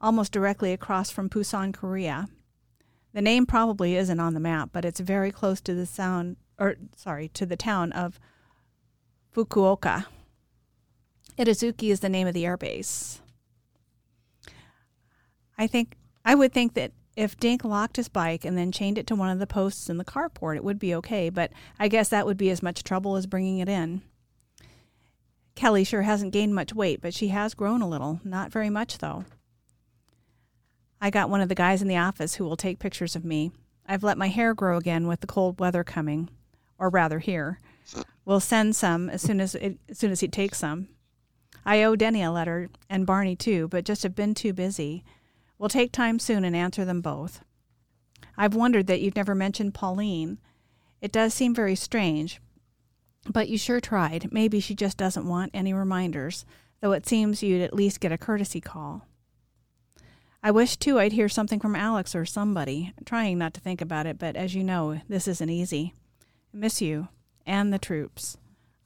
almost 0.00 0.32
directly 0.32 0.72
across 0.72 1.10
from 1.10 1.30
Busan, 1.30 1.72
Korea. 1.72 2.28
The 3.14 3.22
name 3.22 3.46
probably 3.46 3.96
isn't 3.96 4.20
on 4.20 4.34
the 4.34 4.40
map, 4.40 4.70
but 4.72 4.84
it's 4.84 5.00
very 5.00 5.30
close 5.30 5.60
to 5.62 5.74
the 5.74 5.86
sound 5.86 6.36
or 6.58 6.76
sorry, 6.96 7.28
to 7.28 7.46
the 7.46 7.56
town 7.56 7.92
of 7.92 8.20
Fukuoka. 9.34 10.06
Itazuke 11.38 11.90
is 11.90 12.00
the 12.00 12.08
name 12.08 12.26
of 12.26 12.34
the 12.34 12.44
airbase. 12.44 13.20
I 15.56 15.66
think 15.66 15.96
I 16.24 16.34
would 16.34 16.52
think 16.52 16.74
that 16.74 16.92
if 17.16 17.36
Dink 17.36 17.64
locked 17.64 17.96
his 17.96 18.08
bike 18.08 18.44
and 18.44 18.56
then 18.56 18.72
chained 18.72 18.98
it 18.98 19.06
to 19.06 19.14
one 19.14 19.30
of 19.30 19.38
the 19.38 19.46
posts 19.46 19.88
in 19.88 19.98
the 19.98 20.04
carport, 20.04 20.56
it 20.56 20.64
would 20.64 20.78
be 20.78 20.94
okay, 20.96 21.30
but 21.30 21.52
I 21.78 21.88
guess 21.88 22.08
that 22.08 22.26
would 22.26 22.36
be 22.36 22.50
as 22.50 22.62
much 22.62 22.84
trouble 22.84 23.16
as 23.16 23.26
bringing 23.26 23.58
it 23.58 23.68
in. 23.68 24.02
Kelly 25.54 25.84
sure 25.84 26.02
hasn't 26.02 26.32
gained 26.32 26.54
much 26.54 26.74
weight, 26.74 27.00
but 27.02 27.12
she 27.12 27.28
has 27.28 27.54
grown 27.54 27.82
a 27.82 27.88
little. 27.88 28.20
Not 28.24 28.50
very 28.50 28.70
much, 28.70 28.98
though. 28.98 29.24
I 31.00 31.10
got 31.10 31.28
one 31.28 31.42
of 31.42 31.48
the 31.48 31.54
guys 31.54 31.82
in 31.82 31.88
the 31.88 31.96
office 31.96 32.36
who 32.36 32.44
will 32.44 32.56
take 32.56 32.78
pictures 32.78 33.14
of 33.14 33.24
me. 33.24 33.52
I've 33.86 34.04
let 34.04 34.16
my 34.16 34.28
hair 34.28 34.54
grow 34.54 34.78
again 34.78 35.06
with 35.06 35.20
the 35.20 35.26
cold 35.26 35.60
weather 35.60 35.84
coming, 35.84 36.30
or 36.78 36.88
rather 36.88 37.18
here. 37.18 37.60
We'll 38.24 38.40
send 38.40 38.76
some 38.76 39.10
as 39.10 39.22
soon 39.22 39.40
as 39.40 39.54
it, 39.54 39.78
as 39.88 39.98
soon 39.98 40.12
as 40.12 40.20
he 40.20 40.28
takes 40.28 40.58
some. 40.58 40.88
I 41.64 41.82
owe 41.82 41.96
Denny 41.96 42.22
a 42.22 42.30
letter 42.30 42.70
and 42.88 43.06
Barney 43.06 43.36
too, 43.36 43.68
but 43.68 43.84
just 43.84 44.02
have 44.02 44.14
been 44.14 44.34
too 44.34 44.52
busy. 44.52 45.04
We'll 45.58 45.68
take 45.68 45.92
time 45.92 46.18
soon 46.18 46.44
and 46.44 46.56
answer 46.56 46.84
them 46.84 47.00
both. 47.00 47.44
I've 48.36 48.54
wondered 48.54 48.86
that 48.86 49.00
you've 49.00 49.16
never 49.16 49.34
mentioned 49.34 49.74
Pauline. 49.74 50.38
It 51.00 51.12
does 51.12 51.34
seem 51.34 51.54
very 51.54 51.74
strange, 51.74 52.40
but 53.28 53.48
you 53.48 53.58
sure 53.58 53.80
tried. 53.80 54.32
Maybe 54.32 54.60
she 54.60 54.74
just 54.74 54.96
doesn't 54.96 55.28
want 55.28 55.50
any 55.54 55.72
reminders, 55.72 56.44
though 56.80 56.92
it 56.92 57.06
seems 57.06 57.42
you'd 57.42 57.62
at 57.62 57.74
least 57.74 58.00
get 58.00 58.12
a 58.12 58.18
courtesy 58.18 58.60
call. 58.60 59.06
I 60.42 60.50
wish, 60.50 60.76
too, 60.76 60.98
I'd 60.98 61.12
hear 61.12 61.28
something 61.28 61.60
from 61.60 61.76
Alex 61.76 62.16
or 62.16 62.24
somebody. 62.24 62.92
trying 63.04 63.38
not 63.38 63.54
to 63.54 63.60
think 63.60 63.80
about 63.80 64.06
it, 64.06 64.18
but 64.18 64.34
as 64.34 64.56
you 64.56 64.64
know, 64.64 65.00
this 65.08 65.28
isn't 65.28 65.50
easy. 65.50 65.94
I 66.52 66.56
miss 66.56 66.80
you 66.80 67.08
and 67.46 67.72
the 67.72 67.78
troops. 67.78 68.36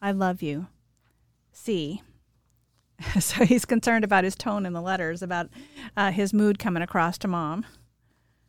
I 0.01 0.13
love 0.13 0.43
you. 0.43 0.69
See. 1.53 2.03
so 3.21 3.45
he's 3.45 3.65
concerned 3.65 4.05
about 4.05 4.25
his 4.25 4.35
tone 4.35 4.65
in 4.65 4.73
the 4.73 4.81
letters, 4.81 5.23
about 5.23 5.49
uh, 5.97 6.11
his 6.11 6.33
mood 6.33 6.59
coming 6.59 6.83
across 6.83 7.19
to 7.19 7.29
mom. 7.29 7.67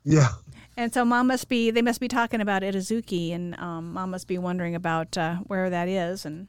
Yeah. 0.04 0.30
And 0.78 0.94
so 0.94 1.04
mom 1.04 1.28
must 1.28 1.50
be, 1.50 1.72
they 1.72 1.82
must 1.82 2.00
be 2.00 2.08
talking 2.08 2.40
about 2.40 2.62
Itazuke, 2.62 3.34
and 3.34 3.60
um, 3.60 3.94
mom 3.94 4.12
must 4.12 4.28
be 4.28 4.38
wondering 4.38 4.76
about 4.76 5.18
uh, 5.18 5.38
where 5.48 5.70
that 5.70 5.88
is. 5.88 6.26
And 6.26 6.48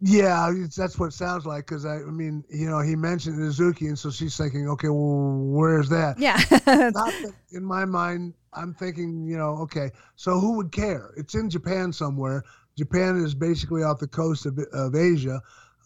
yeah, 0.00 0.52
that's 0.76 0.98
what 0.98 1.06
it 1.06 1.12
sounds 1.12 1.44
like. 1.44 1.66
Because 1.66 1.84
I, 1.84 1.96
I 1.96 2.10
mean, 2.10 2.44
you 2.48 2.70
know, 2.70 2.80
he 2.80 2.94
mentioned 2.94 3.38
Itazuke, 3.38 3.80
and 3.80 3.98
so 3.98 4.10
she's 4.10 4.36
thinking, 4.36 4.68
okay, 4.70 4.88
well, 4.88 5.38
where's 5.44 5.88
that? 5.88 6.18
Yeah. 6.18 6.36
that, 6.36 7.32
in 7.52 7.64
my 7.64 7.84
mind, 7.84 8.34
I'm 8.52 8.74
thinking, 8.74 9.26
you 9.26 9.36
know, 9.36 9.58
okay, 9.62 9.90
so 10.14 10.38
who 10.38 10.56
would 10.56 10.70
care? 10.70 11.12
It's 11.16 11.34
in 11.34 11.50
Japan 11.50 11.92
somewhere. 11.92 12.44
Japan 12.76 13.16
is 13.16 13.34
basically 13.34 13.82
off 13.82 13.98
the 13.98 14.06
coast 14.06 14.46
of, 14.46 14.58
of 14.72 14.94
Asia. 14.94 15.40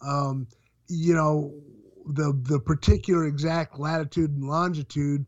Um, 0.05 0.47
you 0.87 1.15
know, 1.15 1.53
the 2.05 2.39
the 2.43 2.59
particular 2.59 3.25
exact 3.25 3.79
latitude 3.79 4.29
and 4.31 4.43
longitude. 4.43 5.25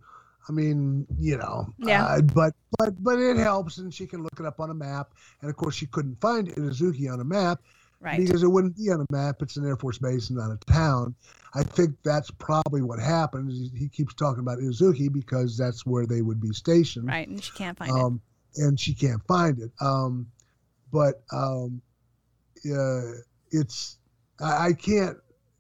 I 0.48 0.51
mean, 0.51 1.08
you 1.18 1.38
know, 1.38 1.74
yeah. 1.80 2.06
Uh, 2.06 2.22
but 2.22 2.54
but 2.77 3.01
but 3.04 3.18
it 3.18 3.38
helps, 3.38 3.80
and 3.80 3.92
she 3.92 4.06
can 4.06 4.22
look 4.22 4.39
it 4.39 4.46
up 4.46 4.60
on 4.60 4.70
a 4.70 4.75
map. 4.75 5.13
And 5.42 5.50
of 5.50 5.56
course, 5.56 5.74
she 5.74 5.88
couldn't 5.88 6.22
find 6.22 6.50
Itazuke 6.50 7.12
on 7.12 7.20
a 7.20 7.24
map 7.24 7.62
right. 8.00 8.20
because 8.20 8.44
it 8.44 8.48
wouldn't 8.48 8.78
be 8.78 8.92
on 8.92 9.02
a 9.02 9.14
map. 9.14 9.42
It's 9.42 9.58
an 9.58 9.68
Air 9.68 9.78
Force 9.78 9.98
base 9.98 10.30
and 10.30 10.38
not 10.40 10.52
a 10.52 10.58
town. 10.72 11.16
I 11.54 11.64
think 11.64 11.96
that's 12.04 12.32
probably 12.32 12.82
what 12.82 13.00
happened. 13.00 13.52
He 13.75 13.88
keeps 13.88 14.14
talking 14.14 14.42
about 14.42 14.60
Izuki 14.60 15.12
because 15.12 15.58
that's 15.58 15.86
where 15.86 16.06
they 16.06 16.22
would 16.22 16.42
be 16.42 16.52
stationed. 16.52 17.08
Right, 17.08 17.28
and 17.28 17.44
she 17.44 17.52
can't 17.54 17.78
find 17.78 17.92
um, 17.92 18.22
it. 18.56 18.62
And 18.62 18.80
she 18.80 18.94
can't 18.94 19.25
find 19.28 19.60
it. 19.60 19.72
Um, 19.82 20.28
but 20.92 21.24
um, 21.32 21.82
uh, 22.72 23.12
it's 23.52 23.98
I, 24.40 24.68
I 24.68 24.74
can't 24.74 25.18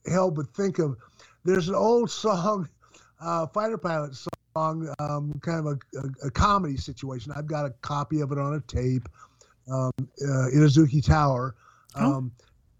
help 0.07 0.35
but 0.35 0.47
think 0.55 0.79
of 0.79 0.97
there's 1.43 1.69
an 1.69 1.75
old 1.75 2.09
song, 2.09 2.69
uh, 3.21 3.47
fighter 3.47 3.77
pilot 3.77 4.15
song, 4.55 4.93
um, 4.99 5.33
kind 5.41 5.59
of 5.59 5.65
a, 5.65 5.97
a, 5.99 6.27
a, 6.27 6.31
comedy 6.31 6.77
situation. 6.77 7.31
I've 7.35 7.47
got 7.47 7.65
a 7.65 7.71
copy 7.81 8.21
of 8.21 8.31
it 8.31 8.37
on 8.37 8.55
a 8.55 8.61
tape, 8.61 9.07
um, 9.71 9.91
uh, 9.99 10.49
Itazuke 10.53 11.05
Tower. 11.05 11.55
Oh. 11.95 12.13
Um. 12.13 12.31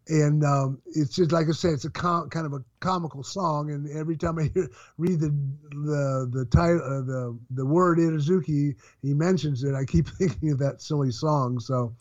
And 0.07 0.43
um, 0.43 0.79
it's 0.85 1.15
just 1.15 1.31
like 1.31 1.47
I 1.49 1.51
said, 1.51 1.73
it's 1.73 1.85
a 1.85 1.89
com- 1.89 2.29
kind 2.29 2.45
of 2.45 2.53
a 2.53 2.63
comical 2.79 3.23
song. 3.23 3.71
And 3.71 3.89
every 3.89 4.15
time 4.15 4.37
I 4.37 4.43
hear, 4.53 4.69
read 4.99 5.19
the 5.19 5.35
the 5.71 6.29
the 6.31 6.45
title, 6.45 6.81
uh, 6.83 7.01
the 7.01 7.39
the 7.49 7.65
word 7.65 7.97
Itazuke, 7.97 8.75
he 9.01 9.13
mentions 9.15 9.63
it. 9.63 9.73
I 9.73 9.83
keep 9.83 10.07
thinking 10.19 10.51
of 10.51 10.59
that 10.59 10.83
silly 10.83 11.09
song. 11.11 11.59
So, 11.59 11.95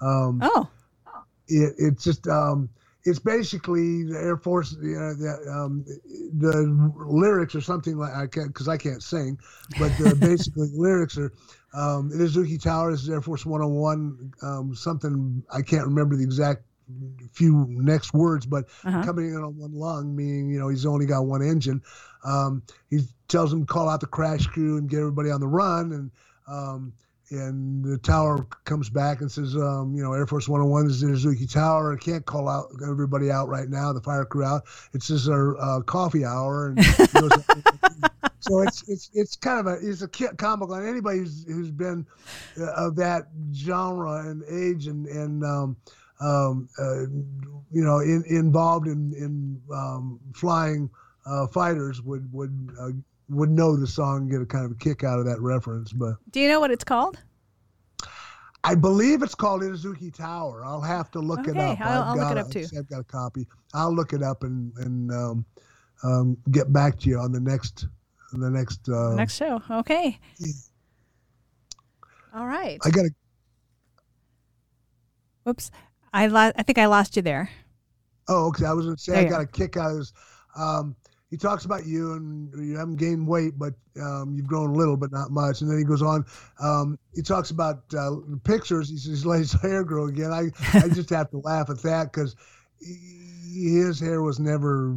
um, 0.00 0.40
oh, 0.40 0.66
it, 1.48 1.74
it's 1.76 2.02
just 2.02 2.26
um, 2.26 2.70
it's 3.04 3.18
basically 3.18 4.04
the 4.04 4.18
Air 4.18 4.36
Force. 4.36 4.76
You 4.80 4.98
know, 4.98 5.14
the, 5.14 5.52
um, 5.52 5.84
the 6.38 6.94
lyrics 7.06 7.54
or 7.54 7.60
something 7.60 7.96
like 7.96 8.14
I 8.14 8.26
can't 8.26 8.48
because 8.48 8.68
I 8.68 8.76
can't 8.76 9.02
sing, 9.02 9.38
but 9.78 9.96
the, 9.98 10.16
basically 10.20 10.68
the 10.68 10.80
lyrics 10.80 11.18
are 11.18 11.32
um, 11.74 12.10
Itazuke 12.14 12.60
Tower. 12.62 12.92
This 12.92 13.02
is 13.02 13.10
Air 13.10 13.20
Force 13.22 13.44
101. 13.46 14.32
Um, 14.42 14.74
something 14.74 15.42
I 15.52 15.62
can't 15.62 15.84
remember 15.84 16.16
the 16.16 16.24
exact 16.24 16.62
few 17.32 17.66
next 17.70 18.12
words, 18.12 18.44
but 18.46 18.66
Uh-huh. 18.84 19.02
coming 19.02 19.26
in 19.30 19.36
on 19.36 19.56
one 19.56 19.72
lung, 19.72 20.14
meaning 20.14 20.50
you 20.50 20.58
know 20.58 20.68
he's 20.68 20.86
only 20.86 21.06
got 21.06 21.24
one 21.26 21.42
engine. 21.42 21.82
Um, 22.24 22.62
he 22.90 23.00
tells 23.28 23.50
them 23.50 23.60
to 23.60 23.66
call 23.66 23.88
out 23.88 24.00
the 24.00 24.06
crash 24.06 24.46
crew 24.46 24.76
and 24.78 24.88
get 24.88 24.98
everybody 25.00 25.30
on 25.30 25.40
the 25.40 25.46
run, 25.48 25.92
and 25.92 26.10
um, 26.46 26.92
and 27.32 27.84
the 27.84 27.98
tower 27.98 28.46
comes 28.64 28.90
back 28.90 29.20
and 29.20 29.30
says, 29.30 29.56
um, 29.56 29.94
you 29.96 30.02
know, 30.02 30.12
Air 30.12 30.26
Force 30.26 30.48
101 30.48 30.86
is 30.86 31.02
in 31.02 31.08
Suzuki 31.10 31.46
Tower. 31.46 31.92
I 31.92 31.96
can't 31.96 32.24
call 32.24 32.48
out 32.48 32.66
everybody 32.86 33.30
out 33.30 33.48
right 33.48 33.68
now, 33.68 33.92
the 33.92 34.00
fire 34.00 34.24
crew 34.24 34.44
out. 34.44 34.62
It's 34.92 35.08
just 35.08 35.28
our 35.28 35.58
uh, 35.58 35.80
coffee 35.80 36.24
hour, 36.24 36.68
and 36.68 36.84
so 38.40 38.60
it's 38.60 38.88
it's 38.88 39.10
it's 39.14 39.36
kind 39.36 39.60
of 39.60 39.66
a 39.66 39.78
it's 39.80 40.02
a 40.02 40.08
comical 40.08 40.74
on 40.74 40.86
anybody 40.86 41.18
who's 41.18 41.44
who's 41.46 41.70
been 41.70 42.06
uh, 42.60 42.72
of 42.72 42.96
that 42.96 43.28
genre 43.54 44.28
and 44.28 44.42
age 44.50 44.86
and 44.86 45.06
and 45.06 45.44
um, 45.44 45.76
um, 46.20 46.68
uh, 46.78 47.02
you 47.70 47.82
know 47.82 47.98
in, 48.00 48.24
involved 48.28 48.86
in 48.86 49.12
in 49.14 49.60
um, 49.74 50.20
flying 50.34 50.90
uh, 51.26 51.46
fighters 51.46 52.02
would 52.02 52.30
would 52.32 52.70
uh, 52.78 52.90
would 53.32 53.50
know 53.50 53.76
the 53.76 53.86
song 53.86 54.22
and 54.22 54.30
get 54.30 54.40
a 54.42 54.46
kind 54.46 54.64
of 54.64 54.72
a 54.72 54.74
kick 54.74 55.02
out 55.04 55.18
of 55.18 55.24
that 55.26 55.40
reference. 55.40 55.92
But 55.92 56.14
Do 56.30 56.40
you 56.40 56.48
know 56.48 56.60
what 56.60 56.70
it's 56.70 56.84
called? 56.84 57.18
I 58.64 58.74
believe 58.76 59.22
it's 59.22 59.34
called 59.34 59.62
Izuki 59.62 60.14
Tower. 60.14 60.64
I'll 60.64 60.80
have 60.80 61.10
to 61.12 61.18
look 61.18 61.48
it 61.48 61.56
up. 61.56 61.80
I'll- 61.80 62.02
I've 62.02 62.06
I'll 62.08 62.14
look 62.14 62.20
got 62.22 62.36
it 62.36 62.40
a- 62.40 62.44
up 62.44 62.50
too. 62.50 62.66
I've 62.78 62.88
got 62.88 63.00
a 63.00 63.04
copy. 63.04 63.48
I'll 63.74 63.92
look 63.94 64.12
it 64.12 64.22
up 64.22 64.44
and 64.44 64.72
and 64.78 65.10
um, 65.12 65.44
um, 66.04 66.36
get 66.50 66.72
back 66.72 66.98
to 67.00 67.08
you 67.08 67.18
on 67.18 67.32
the 67.32 67.40
next 67.40 67.86
the 68.34 68.48
next. 68.50 68.88
Uh, 68.88 69.14
Next 69.14 69.34
show. 69.36 69.60
Okay. 69.70 70.18
yeah. 70.38 70.52
All 72.34 72.46
right. 72.46 72.78
I 72.84 72.90
got 72.90 73.02
to 73.02 73.10
Whoops. 75.44 75.70
I 76.12 76.26
lo- 76.28 76.52
I 76.56 76.62
think 76.62 76.78
I 76.78 76.86
lost 76.86 77.16
you 77.16 77.22
there. 77.22 77.50
Oh, 78.28 78.46
okay. 78.48 78.64
I 78.64 78.72
was 78.72 78.86
going 78.86 78.96
to 78.96 79.02
say 79.02 79.12
There 79.12 79.26
I 79.26 79.28
got 79.28 79.40
a 79.42 79.46
kick 79.46 79.76
out 79.76 79.90
of 79.90 79.98
this. 79.98 80.12
Um, 80.56 80.94
he 81.32 81.38
talks 81.38 81.64
about 81.64 81.86
you 81.86 82.12
and 82.12 82.52
you 82.68 82.76
haven't 82.76 82.96
gained 82.96 83.26
weight, 83.26 83.58
but 83.58 83.72
um, 83.98 84.34
you've 84.36 84.46
grown 84.46 84.68
a 84.68 84.74
little, 84.74 84.98
but 84.98 85.10
not 85.10 85.30
much. 85.30 85.62
And 85.62 85.70
then 85.70 85.78
he 85.78 85.84
goes 85.84 86.02
on. 86.02 86.26
Um, 86.60 86.98
he 87.14 87.22
talks 87.22 87.50
about 87.50 87.84
uh, 87.96 88.16
pictures. 88.44 88.90
He 88.90 88.98
says, 88.98 89.24
"Let 89.24 89.38
his 89.38 89.52
hair 89.54 89.82
grow 89.82 90.08
again." 90.08 90.30
I 90.30 90.50
I 90.74 90.90
just 90.90 91.08
have 91.08 91.30
to 91.30 91.38
laugh 91.38 91.70
at 91.70 91.80
that 91.84 92.12
because 92.12 92.36
his 92.78 93.98
hair 93.98 94.20
was 94.20 94.38
never. 94.38 94.94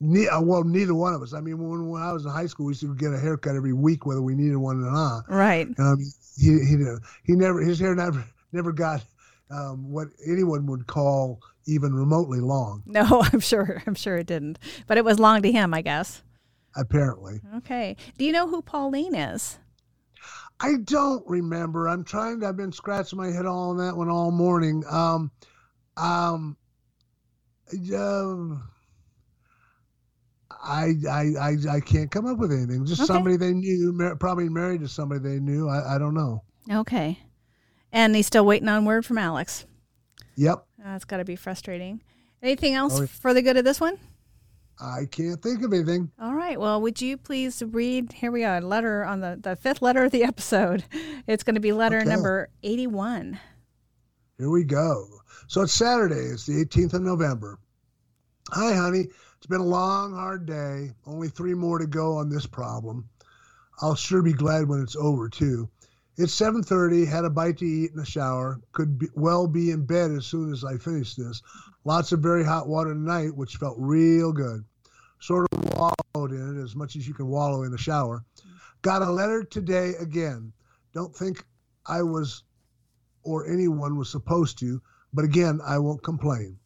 Ne- 0.00 0.26
uh, 0.26 0.40
well, 0.40 0.64
neither 0.64 0.94
one 0.94 1.14
of 1.14 1.22
us. 1.22 1.32
I 1.32 1.40
mean, 1.40 1.58
when, 1.58 1.90
when 1.90 2.02
I 2.02 2.12
was 2.12 2.24
in 2.24 2.32
high 2.32 2.46
school, 2.46 2.66
we 2.66 2.72
used 2.72 2.80
to 2.80 2.92
get 2.96 3.12
a 3.12 3.18
haircut 3.18 3.54
every 3.54 3.72
week, 3.72 4.04
whether 4.04 4.20
we 4.20 4.34
needed 4.34 4.56
one 4.56 4.82
or 4.82 4.90
not. 4.90 5.24
Right. 5.28 5.68
Um, 5.78 5.98
he 6.36 6.58
he 6.58 6.76
he 7.22 7.32
never 7.36 7.60
his 7.60 7.78
hair 7.78 7.94
never 7.94 8.24
never 8.50 8.72
got 8.72 9.04
um, 9.50 9.90
what 9.90 10.08
anyone 10.26 10.66
would 10.66 10.86
call 10.86 11.40
even 11.66 11.94
remotely 11.94 12.40
long. 12.40 12.82
No, 12.86 13.22
I'm 13.32 13.40
sure. 13.40 13.82
I'm 13.86 13.94
sure 13.94 14.16
it 14.16 14.26
didn't. 14.26 14.58
But 14.86 14.98
it 14.98 15.04
was 15.04 15.18
long 15.18 15.42
to 15.42 15.50
him, 15.52 15.74
I 15.74 15.82
guess. 15.82 16.22
Apparently, 16.76 17.40
Okay. 17.58 17.96
Do 18.18 18.24
you 18.24 18.32
know 18.32 18.46
who 18.48 18.60
Pauline 18.62 19.14
is? 19.14 19.58
I 20.60 20.74
don't 20.84 21.26
remember. 21.26 21.88
I'm 21.88 22.04
trying. 22.04 22.40
to 22.40 22.46
I've 22.48 22.56
been 22.56 22.72
scratching 22.72 23.18
my 23.18 23.28
head 23.28 23.46
all 23.46 23.70
on 23.70 23.76
that 23.78 23.96
one 23.96 24.08
all 24.10 24.30
morning. 24.30 24.82
Um, 24.90 25.30
um, 25.96 26.56
um, 27.94 28.62
I, 30.50 30.92
I 31.10 31.22
I 31.40 31.56
I 31.76 31.80
can't 31.80 32.10
come 32.10 32.26
up 32.26 32.38
with 32.38 32.52
anything. 32.52 32.84
Just 32.86 33.02
Okay. 33.02 33.06
somebody 33.06 33.36
they 33.36 33.52
knew, 33.52 33.92
mar- 33.92 34.16
probably 34.16 34.48
married 34.48 34.80
to 34.80 34.88
somebody 34.88 35.20
they 35.20 35.40
knew. 35.40 35.68
I, 35.68 35.94
I 35.96 35.98
don't 35.98 36.14
know. 36.14 36.42
Okay. 36.70 37.18
And 37.92 38.14
he's 38.14 38.26
still 38.26 38.44
waiting 38.44 38.68
on 38.68 38.84
word 38.84 39.06
from 39.06 39.18
Alex. 39.18 39.64
Yep, 40.36 40.56
uh, 40.58 40.62
That's 40.84 41.04
got 41.04 41.16
to 41.18 41.24
be 41.24 41.36
frustrating. 41.36 42.02
Anything 42.42 42.74
else 42.74 43.00
Oh, 43.00 43.06
for 43.06 43.32
the 43.32 43.40
good 43.42 43.56
of 43.56 43.64
this 43.64 43.80
one? 43.80 43.98
I 44.78 45.06
can't 45.10 45.42
think 45.42 45.62
of 45.62 45.72
anything. 45.72 46.10
All 46.20 46.34
right. 46.34 46.60
Well, 46.60 46.82
would 46.82 47.00
you 47.00 47.16
please 47.16 47.62
read? 47.66 48.12
Here 48.12 48.30
we 48.30 48.44
are, 48.44 48.60
letter 48.60 49.04
on 49.04 49.20
the, 49.20 49.38
the 49.40 49.56
fifth 49.56 49.80
letter 49.80 50.04
of 50.04 50.12
the 50.12 50.22
episode. 50.32 50.84
It's 51.26 51.42
going 51.42 51.54
to 51.54 51.60
be 51.60 51.72
letter 51.72 52.00
Okay. 52.00 52.08
number 52.08 52.50
81. 52.62 53.38
Here 54.38 54.50
we 54.50 54.64
go. 54.64 55.06
So 55.46 55.62
it's 55.62 55.72
Saturday. 55.72 56.26
It's 56.26 56.44
the 56.44 56.62
18th 56.62 56.92
of 56.92 57.00
November. 57.02 57.58
Hi, 58.50 58.74
honey. 58.74 59.06
It's 59.38 59.46
been 59.46 59.60
a 59.60 59.64
long, 59.64 60.12
hard 60.12 60.44
day. 60.44 60.92
Only 61.06 61.28
three 61.28 61.54
more 61.54 61.78
to 61.78 61.86
go 61.86 62.18
on 62.18 62.28
this 62.28 62.44
problem. 62.46 63.08
I'll 63.80 63.94
sure 63.94 64.20
be 64.22 64.32
glad 64.34 64.68
when 64.68 64.82
it's 64.82 64.96
over, 64.96 65.28
too. 65.30 65.70
It's 66.18 66.34
7:30. 66.34 67.06
Had 67.06 67.26
a 67.26 67.30
bite 67.30 67.58
to 67.58 67.66
eat 67.66 67.92
and 67.92 68.00
a 68.00 68.06
shower. 68.06 68.58
Could 68.72 68.98
be, 68.98 69.08
well 69.14 69.46
be 69.46 69.70
in 69.70 69.84
bed 69.84 70.10
as 70.12 70.24
soon 70.24 70.50
as 70.50 70.64
I 70.64 70.78
finish 70.78 71.14
this. 71.14 71.42
Lots 71.84 72.10
of 72.12 72.20
very 72.20 72.42
hot 72.42 72.68
water 72.68 72.94
tonight, 72.94 73.36
which 73.36 73.56
felt 73.56 73.76
real 73.78 74.32
good. 74.32 74.64
Sort 75.20 75.46
of 75.52 75.74
wallowed 75.74 76.32
in 76.32 76.58
it 76.58 76.62
as 76.62 76.74
much 76.74 76.96
as 76.96 77.06
you 77.06 77.12
can 77.12 77.26
wallow 77.26 77.64
in 77.64 77.74
a 77.74 77.78
shower. 77.78 78.24
Got 78.80 79.02
a 79.02 79.10
letter 79.10 79.44
today 79.44 79.94
again. 79.96 80.52
Don't 80.94 81.14
think 81.14 81.44
I 81.84 82.02
was 82.02 82.44
or 83.22 83.46
anyone 83.46 83.98
was 83.98 84.08
supposed 84.08 84.58
to, 84.60 84.80
but 85.12 85.24
again, 85.24 85.60
I 85.62 85.78
won't 85.78 86.02
complain. 86.02 86.58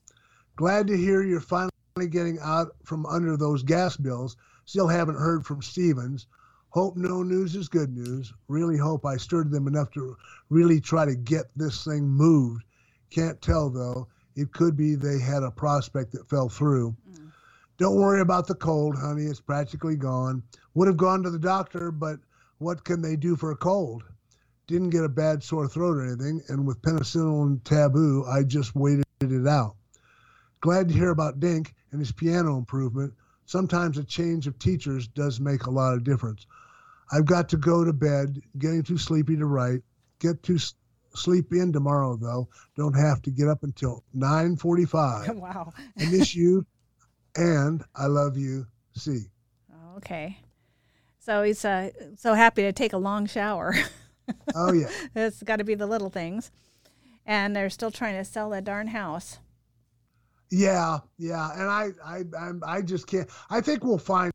Glad 0.54 0.86
to 0.88 0.96
hear 0.96 1.22
you're 1.22 1.40
finally 1.40 1.70
getting 2.08 2.38
out 2.40 2.68
from 2.84 3.04
under 3.06 3.36
those 3.36 3.62
gas 3.64 3.96
bills. 3.96 4.36
Still 4.64 4.86
haven't 4.86 5.16
heard 5.16 5.44
from 5.44 5.62
Stevens. 5.62 6.26
Hope 6.70 6.96
no 6.96 7.22
news 7.24 7.56
is 7.56 7.68
good 7.68 7.92
news. 7.92 8.32
Really 8.46 8.78
hope 8.78 9.04
I 9.04 9.16
stirred 9.16 9.50
them 9.50 9.66
enough 9.66 9.90
to 9.92 10.16
really 10.50 10.80
try 10.80 11.04
to 11.04 11.16
get 11.16 11.46
this 11.56 11.84
thing 11.84 12.08
moved. 12.08 12.64
Can't 13.10 13.42
tell 13.42 13.70
though. 13.70 14.06
It 14.36 14.52
could 14.52 14.76
be 14.76 14.94
they 14.94 15.18
had 15.18 15.42
a 15.42 15.50
prospect 15.50 16.12
that 16.12 16.28
fell 16.28 16.48
through. 16.48 16.96
Mm. 17.10 17.32
Don't 17.76 17.96
worry 17.96 18.20
about 18.20 18.46
the 18.46 18.54
cold, 18.54 18.96
honey. 18.96 19.24
It's 19.24 19.40
practically 19.40 19.96
gone. 19.96 20.44
Would 20.74 20.86
have 20.86 20.96
gone 20.96 21.24
to 21.24 21.30
the 21.30 21.38
doctor, 21.38 21.90
but 21.90 22.20
what 22.58 22.84
can 22.84 23.02
they 23.02 23.16
do 23.16 23.34
for 23.34 23.50
a 23.50 23.56
cold? 23.56 24.04
Didn't 24.68 24.90
get 24.90 25.02
a 25.02 25.08
bad 25.08 25.42
sore 25.42 25.66
throat 25.66 25.96
or 25.96 26.06
anything, 26.06 26.40
and 26.48 26.66
with 26.66 26.80
penicillin 26.82 27.64
taboo, 27.64 28.24
I 28.26 28.44
just 28.44 28.76
waited 28.76 29.04
it 29.20 29.46
out. 29.48 29.74
Glad 30.60 30.88
to 30.88 30.94
hear 30.94 31.10
about 31.10 31.40
Dink 31.40 31.74
and 31.90 32.00
his 32.00 32.12
piano 32.12 32.56
improvement. 32.56 33.14
Sometimes 33.46 33.98
a 33.98 34.04
change 34.04 34.46
of 34.46 34.58
teachers 34.60 35.08
does 35.08 35.40
make 35.40 35.64
a 35.66 35.70
lot 35.70 35.94
of 35.94 36.04
difference. 36.04 36.46
I've 37.12 37.26
got 37.26 37.48
to 37.50 37.56
go 37.56 37.84
to 37.84 37.92
bed, 37.92 38.40
getting 38.58 38.82
too 38.82 38.98
sleepy 38.98 39.36
to 39.36 39.46
write. 39.46 39.82
Get 40.20 40.42
to 40.44 40.54
s- 40.56 40.74
sleep 41.14 41.52
in 41.52 41.72
tomorrow 41.72 42.16
though. 42.16 42.48
Don't 42.76 42.94
have 42.94 43.22
to 43.22 43.30
get 43.30 43.48
up 43.48 43.62
until 43.62 44.04
9:45. 44.16 45.34
wow. 45.36 45.72
I 45.98 46.04
miss 46.06 46.34
you 46.34 46.66
and 47.36 47.84
I 47.94 48.06
love 48.06 48.36
you. 48.36 48.66
See. 48.92 49.26
Okay. 49.96 50.38
So 51.18 51.42
he's 51.42 51.64
uh, 51.64 51.90
so 52.16 52.34
happy 52.34 52.62
to 52.62 52.72
take 52.72 52.92
a 52.92 52.98
long 52.98 53.26
shower. 53.26 53.74
Oh 54.54 54.72
yeah. 54.72 54.88
it's 55.16 55.42
got 55.42 55.56
to 55.56 55.64
be 55.64 55.74
the 55.74 55.88
little 55.88 56.08
things. 56.08 56.52
And 57.26 57.56
they're 57.56 57.68
still 57.68 57.90
trying 57.90 58.16
to 58.16 58.24
sell 58.24 58.50
that 58.50 58.62
darn 58.62 58.86
house. 58.86 59.40
Yeah, 60.52 60.98
yeah, 61.18 61.50
and 61.52 61.68
I, 61.68 61.88
I, 62.04 62.22
I'm, 62.38 62.62
I 62.64 62.82
just 62.82 63.06
can't. 63.08 63.28
I 63.50 63.60
think 63.60 63.84
we'll 63.84 63.98
find 63.98 64.32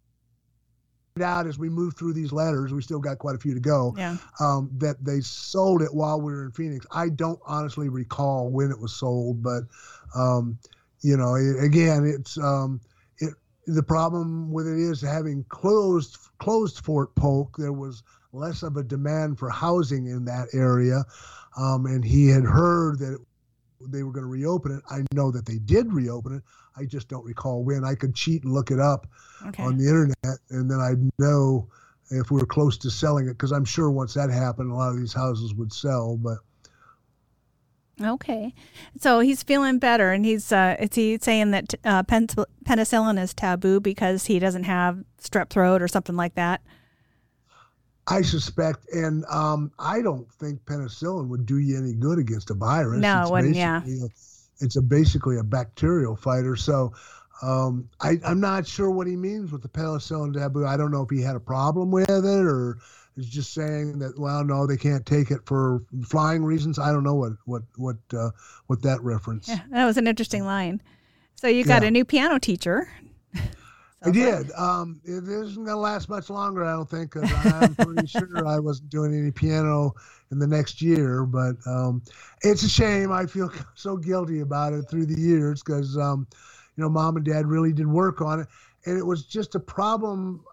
out 1.21 1.47
as 1.47 1.57
we 1.57 1.69
move 1.69 1.95
through 1.95 2.11
these 2.11 2.33
letters. 2.33 2.73
We 2.73 2.81
still 2.81 2.99
got 2.99 3.19
quite 3.19 3.35
a 3.35 3.39
few 3.39 3.53
to 3.53 3.59
go. 3.61 3.95
Yeah. 3.97 4.17
Um, 4.41 4.69
that 4.79 4.97
they 5.03 5.21
sold 5.21 5.81
it 5.81 5.93
while 5.93 6.19
we 6.19 6.33
were 6.33 6.43
in 6.43 6.51
Phoenix. 6.51 6.85
I 6.91 7.07
don't 7.07 7.39
honestly 7.45 7.87
recall 7.87 8.49
when 8.49 8.69
it 8.69 8.77
was 8.77 8.93
sold, 8.93 9.41
but 9.41 9.63
um, 10.13 10.59
you 11.01 11.15
know, 11.15 11.35
it, 11.35 11.63
again, 11.63 12.05
it's 12.05 12.37
um, 12.37 12.81
it. 13.19 13.33
The 13.65 13.81
problem 13.81 14.51
with 14.51 14.67
it 14.67 14.77
is 14.77 15.01
having 15.01 15.45
closed 15.47 16.17
closed 16.39 16.83
Fort 16.83 17.15
Polk. 17.15 17.55
There 17.57 17.71
was 17.71 18.03
less 18.33 18.61
of 18.61 18.75
a 18.75 18.83
demand 18.83 19.39
for 19.39 19.49
housing 19.49 20.07
in 20.07 20.25
that 20.25 20.49
area, 20.53 21.05
um, 21.57 21.85
and 21.85 22.03
he 22.03 22.27
had 22.27 22.43
heard 22.43 22.99
that 22.99 23.23
they 23.81 24.03
were 24.03 24.11
going 24.11 24.23
to 24.23 24.29
reopen 24.29 24.71
it. 24.71 24.81
I 24.89 25.03
know 25.13 25.31
that 25.31 25.45
they 25.45 25.57
did 25.57 25.91
reopen 25.91 26.35
it. 26.35 26.43
I 26.77 26.85
just 26.85 27.07
don't 27.07 27.25
recall 27.25 27.63
when. 27.63 27.83
I 27.85 27.95
could 27.95 28.13
cheat 28.15 28.43
and 28.43 28.53
look 28.53 28.71
it 28.71 28.79
up 28.79 29.07
Okay. 29.47 29.63
on 29.63 29.77
the 29.77 29.85
internet, 29.87 30.39
and 30.49 30.69
then 30.69 30.79
I'd 30.79 31.09
know 31.19 31.67
if 32.09 32.31
we 32.31 32.39
were 32.39 32.45
close 32.45 32.77
to 32.79 32.89
selling 32.91 33.25
it 33.27 33.33
because 33.33 33.51
I'm 33.51 33.65
sure 33.65 33.89
once 33.91 34.13
that 34.13 34.29
happened, 34.29 34.71
a 34.71 34.75
lot 34.75 34.89
of 34.91 34.97
these 34.97 35.13
houses 35.13 35.53
would 35.53 35.71
sell. 35.73 36.17
But 36.17 36.37
Okay. 38.01 38.53
So 38.99 39.21
he's 39.21 39.41
feeling 39.41 39.79
better, 39.79 40.11
and 40.11 40.25
he's 40.25 40.51
uh, 40.51 40.75
is 40.79 40.93
he 40.95 41.17
saying 41.21 41.51
that 41.51 41.73
uh, 41.85 42.03
pen- 42.03 42.27
penicillin 42.65 43.17
is 43.21 43.33
taboo 43.33 43.79
because 43.79 44.25
he 44.25 44.37
doesn't 44.37 44.65
have 44.65 45.03
strep 45.21 45.49
throat 45.49 45.81
or 45.81 45.87
something 45.87 46.15
like 46.17 46.35
that? 46.35 46.61
I 48.07 48.21
suspect, 48.21 48.87
and 48.93 49.25
um, 49.25 49.71
I 49.79 50.01
don't 50.01 50.31
think 50.33 50.63
penicillin 50.65 51.27
would 51.29 51.45
do 51.45 51.57
you 51.57 51.77
any 51.77 51.93
good 51.93 52.19
against 52.19 52.51
a 52.51 52.53
virus. 52.53 53.01
No, 53.01 53.17
it 53.17 53.21
It's 53.21 53.31
wouldn't, 53.31 53.55
yeah. 53.55 53.81
it's 54.59 54.75
a 54.75 54.81
basically 54.81 55.37
a 55.37 55.43
bacterial 55.43 56.15
fighter. 56.15 56.55
So 56.55 56.93
Um, 57.41 57.89
I, 57.99 58.17
I'm 58.25 58.39
not 58.39 58.65
sure 58.65 58.89
what 58.89 59.07
he 59.07 59.15
means 59.17 59.51
with 59.51 59.61
the 59.61 59.67
penicillin 59.67 60.33
taboo. 60.33 60.65
I 60.65 60.77
don't 60.77 60.91
know 60.91 61.01
if 61.01 61.09
he 61.09 61.21
had 61.21 61.35
a 61.35 61.39
problem 61.39 61.91
with 61.91 62.09
it 62.09 62.23
or 62.23 62.77
is 63.17 63.29
just 63.29 63.53
saying 63.53 63.99
that 63.99 64.17
well 64.19 64.43
no 64.43 64.67
they 64.67 64.77
can't 64.77 65.05
take 65.05 65.31
it 65.31 65.39
for 65.45 65.81
flying 66.05 66.43
reasons 66.43 66.77
i 66.77 66.91
don't 66.91 67.03
know 67.03 67.15
what 67.15 67.31
what 67.45 67.61
what 67.77 67.95
uh, 68.13 68.29
what 68.67 68.81
that 68.81 69.01
reference 69.01 69.47
yeah, 69.47 69.61
that 69.71 69.85
was 69.85 69.97
an 69.97 70.07
interesting 70.07 70.43
line 70.45 70.81
so 71.35 71.47
you 71.47 71.63
got 71.63 71.81
yeah. 71.81 71.87
a 71.87 71.91
new 71.91 72.03
piano 72.05 72.37
teacher 72.37 72.89
I 74.03 74.11
did. 74.11 74.51
Um, 74.51 75.01
it 75.03 75.23
isn't 75.23 75.55
going 75.55 75.67
to 75.67 75.75
last 75.75 76.09
much 76.09 76.29
longer, 76.29 76.63
I 76.63 76.73
don't 76.73 76.89
think, 76.89 77.13
because 77.13 77.31
I'm 77.45 77.75
pretty 77.75 78.07
sure 78.07 78.47
I 78.47 78.59
wasn't 78.59 78.89
doing 78.89 79.17
any 79.17 79.31
piano 79.31 79.93
in 80.31 80.37
the 80.39 80.47
next 80.47 80.81
year. 80.81 81.23
But 81.25 81.55
um, 81.65 82.03
it's 82.41 82.63
a 82.63 82.69
shame. 82.69 83.11
I 83.11 83.25
feel 83.25 83.51
so 83.75 83.97
guilty 83.97 84.41
about 84.41 84.73
it 84.73 84.83
through 84.89 85.07
the 85.07 85.19
years 85.19 85.63
because, 85.63 85.97
um, 85.97 86.27
you 86.75 86.83
know, 86.83 86.89
mom 86.89 87.15
and 87.15 87.25
dad 87.25 87.47
really 87.47 87.73
did 87.73 87.87
work 87.87 88.21
on 88.21 88.41
it. 88.41 88.47
And 88.85 88.97
it 88.97 89.05
was 89.05 89.25
just 89.25 89.55
a 89.55 89.59
problem 89.59 90.43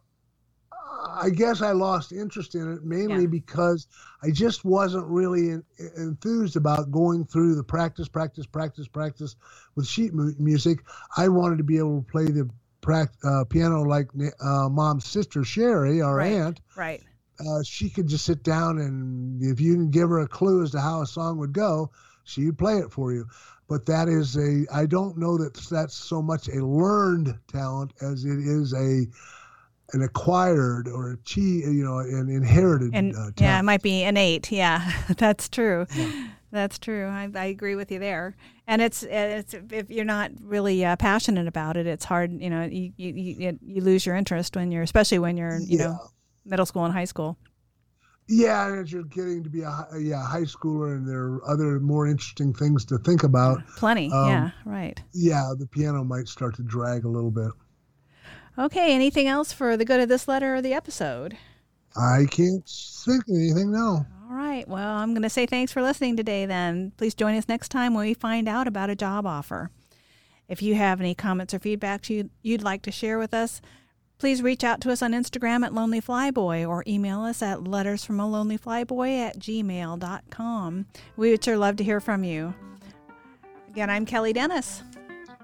I 1.04 1.30
guess 1.30 1.62
I 1.62 1.72
lost 1.72 2.12
interest 2.12 2.54
in 2.54 2.72
it 2.72 2.84
mainly 2.84 3.22
yeah. 3.22 3.28
because 3.28 3.86
I 4.22 4.30
just 4.30 4.64
wasn't 4.64 5.06
really 5.06 5.50
in, 5.50 5.64
enthused 5.96 6.56
about 6.56 6.90
going 6.90 7.24
through 7.24 7.54
the 7.54 7.64
practice, 7.64 8.08
practice, 8.08 8.46
practice, 8.46 8.88
practice 8.88 9.36
with 9.74 9.86
sheet 9.86 10.14
mu- 10.14 10.34
music. 10.38 10.84
I 11.16 11.28
wanted 11.28 11.58
to 11.58 11.64
be 11.64 11.78
able 11.78 12.02
to 12.02 12.10
play 12.10 12.26
the 12.26 12.48
uh, 12.88 13.44
piano 13.44 13.82
like 13.82 14.08
uh, 14.40 14.68
mom's 14.68 15.04
sister 15.04 15.44
Sherry, 15.44 16.00
our 16.00 16.16
right. 16.16 16.32
aunt. 16.32 16.60
Right. 16.76 17.02
Uh, 17.40 17.62
she 17.62 17.88
could 17.90 18.06
just 18.06 18.24
sit 18.24 18.42
down 18.42 18.78
and 18.78 19.42
if 19.42 19.60
you 19.60 19.74
can 19.74 19.90
give 19.90 20.08
her 20.08 20.20
a 20.20 20.28
clue 20.28 20.62
as 20.62 20.70
to 20.72 20.80
how 20.80 21.02
a 21.02 21.06
song 21.06 21.38
would 21.38 21.52
go, 21.52 21.90
she 22.24 22.46
would 22.46 22.58
play 22.58 22.78
it 22.78 22.92
for 22.92 23.12
you. 23.12 23.26
But 23.68 23.86
that 23.86 24.08
is 24.08 24.36
a 24.36 24.66
I 24.72 24.86
don't 24.86 25.16
know 25.16 25.38
that 25.38 25.54
that's 25.54 25.94
so 25.94 26.20
much 26.20 26.48
a 26.48 26.64
learned 26.64 27.38
talent 27.48 27.92
as 28.00 28.24
it 28.24 28.38
is 28.38 28.74
a 28.74 29.06
an 29.94 30.02
acquired 30.02 30.88
or 30.88 31.12
a 31.12 31.16
chi, 31.16 31.40
you 31.40 31.84
know, 31.84 31.98
an 31.98 32.28
inherited. 32.28 32.94
And 32.94 33.14
uh, 33.16 33.30
yeah, 33.38 33.58
it 33.58 33.62
might 33.62 33.82
be 33.82 34.02
innate. 34.02 34.50
Yeah, 34.52 34.90
that's 35.16 35.48
true. 35.48 35.86
Yeah. 35.94 36.28
That's 36.52 36.78
true. 36.78 37.08
I, 37.08 37.30
I, 37.34 37.46
agree 37.46 37.74
with 37.76 37.90
you 37.90 37.98
there. 37.98 38.36
And 38.66 38.82
it's 38.82 39.02
it's 39.04 39.54
if 39.70 39.90
you're 39.90 40.04
not 40.04 40.32
really 40.42 40.84
uh, 40.84 40.96
passionate 40.96 41.48
about 41.48 41.78
it, 41.78 41.86
it's 41.86 42.04
hard. 42.04 42.30
You 42.30 42.50
know, 42.50 42.64
you, 42.64 42.92
you 42.98 43.12
you 43.14 43.58
you 43.62 43.80
lose 43.80 44.04
your 44.04 44.16
interest 44.16 44.54
when 44.54 44.70
you're, 44.70 44.82
especially 44.82 45.18
when 45.18 45.38
you're, 45.38 45.58
you 45.58 45.78
yeah. 45.78 45.86
know, 45.86 45.98
middle 46.44 46.66
school 46.66 46.84
and 46.84 46.92
high 46.92 47.06
school. 47.06 47.38
Yeah, 48.28 48.68
and 48.68 48.80
as 48.80 48.92
you're 48.92 49.04
getting 49.04 49.42
to 49.42 49.50
be 49.50 49.62
a, 49.62 49.88
a 49.92 49.98
yeah 49.98 50.24
high 50.24 50.42
schooler, 50.42 50.94
and 50.94 51.08
there 51.08 51.22
are 51.22 51.50
other 51.50 51.80
more 51.80 52.06
interesting 52.06 52.52
things 52.52 52.84
to 52.86 52.98
think 52.98 53.22
about. 53.22 53.66
Plenty. 53.76 54.12
Um, 54.12 54.28
yeah. 54.28 54.50
Right. 54.66 55.02
Yeah, 55.14 55.54
the 55.58 55.66
piano 55.66 56.04
might 56.04 56.28
start 56.28 56.56
to 56.56 56.62
drag 56.62 57.06
a 57.06 57.08
little 57.08 57.30
bit. 57.30 57.50
Okay, 58.58 58.94
anything 58.94 59.26
else 59.26 59.54
for 59.54 59.78
the 59.78 59.86
good 59.86 60.00
of 60.00 60.10
this 60.10 60.28
letter 60.28 60.56
or 60.56 60.60
the 60.62 60.74
episode? 60.74 61.38
I 61.96 62.26
can't 62.30 62.68
think 63.04 63.24
of 63.28 63.34
anything, 63.34 63.72
no. 63.72 64.04
All 64.32 64.38
right. 64.38 64.66
Well, 64.66 64.96
I'm 64.96 65.12
going 65.12 65.22
to 65.24 65.30
say 65.30 65.44
thanks 65.44 65.72
for 65.72 65.82
listening 65.82 66.16
today 66.16 66.46
then. 66.46 66.92
Please 66.96 67.14
join 67.14 67.36
us 67.36 67.48
next 67.50 67.68
time 67.68 67.92
when 67.92 68.06
we 68.06 68.14
find 68.14 68.48
out 68.48 68.66
about 68.66 68.88
a 68.88 68.96
job 68.96 69.26
offer. 69.26 69.70
If 70.48 70.62
you 70.62 70.74
have 70.74 71.00
any 71.00 71.14
comments 71.14 71.52
or 71.52 71.58
feedback 71.58 72.08
you'd, 72.08 72.30
you'd 72.40 72.62
like 72.62 72.80
to 72.82 72.90
share 72.90 73.18
with 73.18 73.34
us, 73.34 73.60
please 74.16 74.40
reach 74.40 74.64
out 74.64 74.80
to 74.82 74.90
us 74.90 75.02
on 75.02 75.12
Instagram 75.12 75.66
at 75.66 75.74
Lonely 75.74 76.00
Flyboy 76.00 76.66
or 76.66 76.82
email 76.86 77.20
us 77.20 77.42
at 77.42 77.58
lettersfromalonelyflyboy 77.58 79.18
at 79.18 79.38
gmail.com. 79.38 80.86
We 81.18 81.30
would 81.30 81.44
sure 81.44 81.58
love 81.58 81.76
to 81.76 81.84
hear 81.84 82.00
from 82.00 82.24
you. 82.24 82.54
Again, 83.68 83.90
I'm 83.90 84.06
Kelly 84.06 84.32
Dennis. 84.32 84.82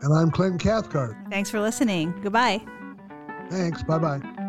And 0.01 0.15
I'm 0.17 0.31
Clinton 0.31 0.59
Cathcart. 0.59 1.15
Thanks 1.29 1.51
for 1.51 1.61
listening. 1.61 2.19
Goodbye. 2.23 2.63
Thanks. 3.51 3.83
Bye 3.83 3.99
bye. 3.99 4.48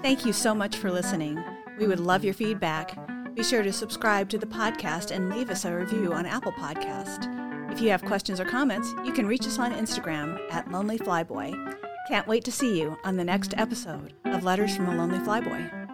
Thank 0.00 0.24
you 0.24 0.32
so 0.32 0.54
much 0.54 0.76
for 0.76 0.92
listening. 0.92 1.42
We 1.78 1.88
would 1.88 1.98
love 1.98 2.24
your 2.24 2.34
feedback. 2.34 2.96
Be 3.34 3.42
sure 3.42 3.62
to 3.62 3.72
subscribe 3.72 4.28
to 4.30 4.38
the 4.38 4.46
podcast 4.46 5.10
and 5.10 5.28
leave 5.28 5.50
us 5.50 5.64
a 5.64 5.74
review 5.74 6.12
on 6.12 6.24
Apple 6.24 6.52
Podcast. 6.52 7.34
If 7.72 7.80
you 7.80 7.90
have 7.90 8.04
questions 8.04 8.40
or 8.40 8.44
comments, 8.44 8.92
you 9.04 9.12
can 9.12 9.26
reach 9.26 9.46
us 9.46 9.58
on 9.58 9.72
Instagram 9.72 10.40
at 10.52 10.70
Lonely 10.70 10.98
Flyboy. 10.98 11.76
Can't 12.08 12.28
wait 12.28 12.44
to 12.44 12.52
see 12.52 12.78
you 12.78 12.96
on 13.04 13.16
the 13.16 13.24
next 13.24 13.54
episode 13.56 14.14
of 14.24 14.44
Letters 14.44 14.74
from 14.74 14.88
a 14.88 14.96
Lonely 14.96 15.18
Flyboy. 15.18 15.87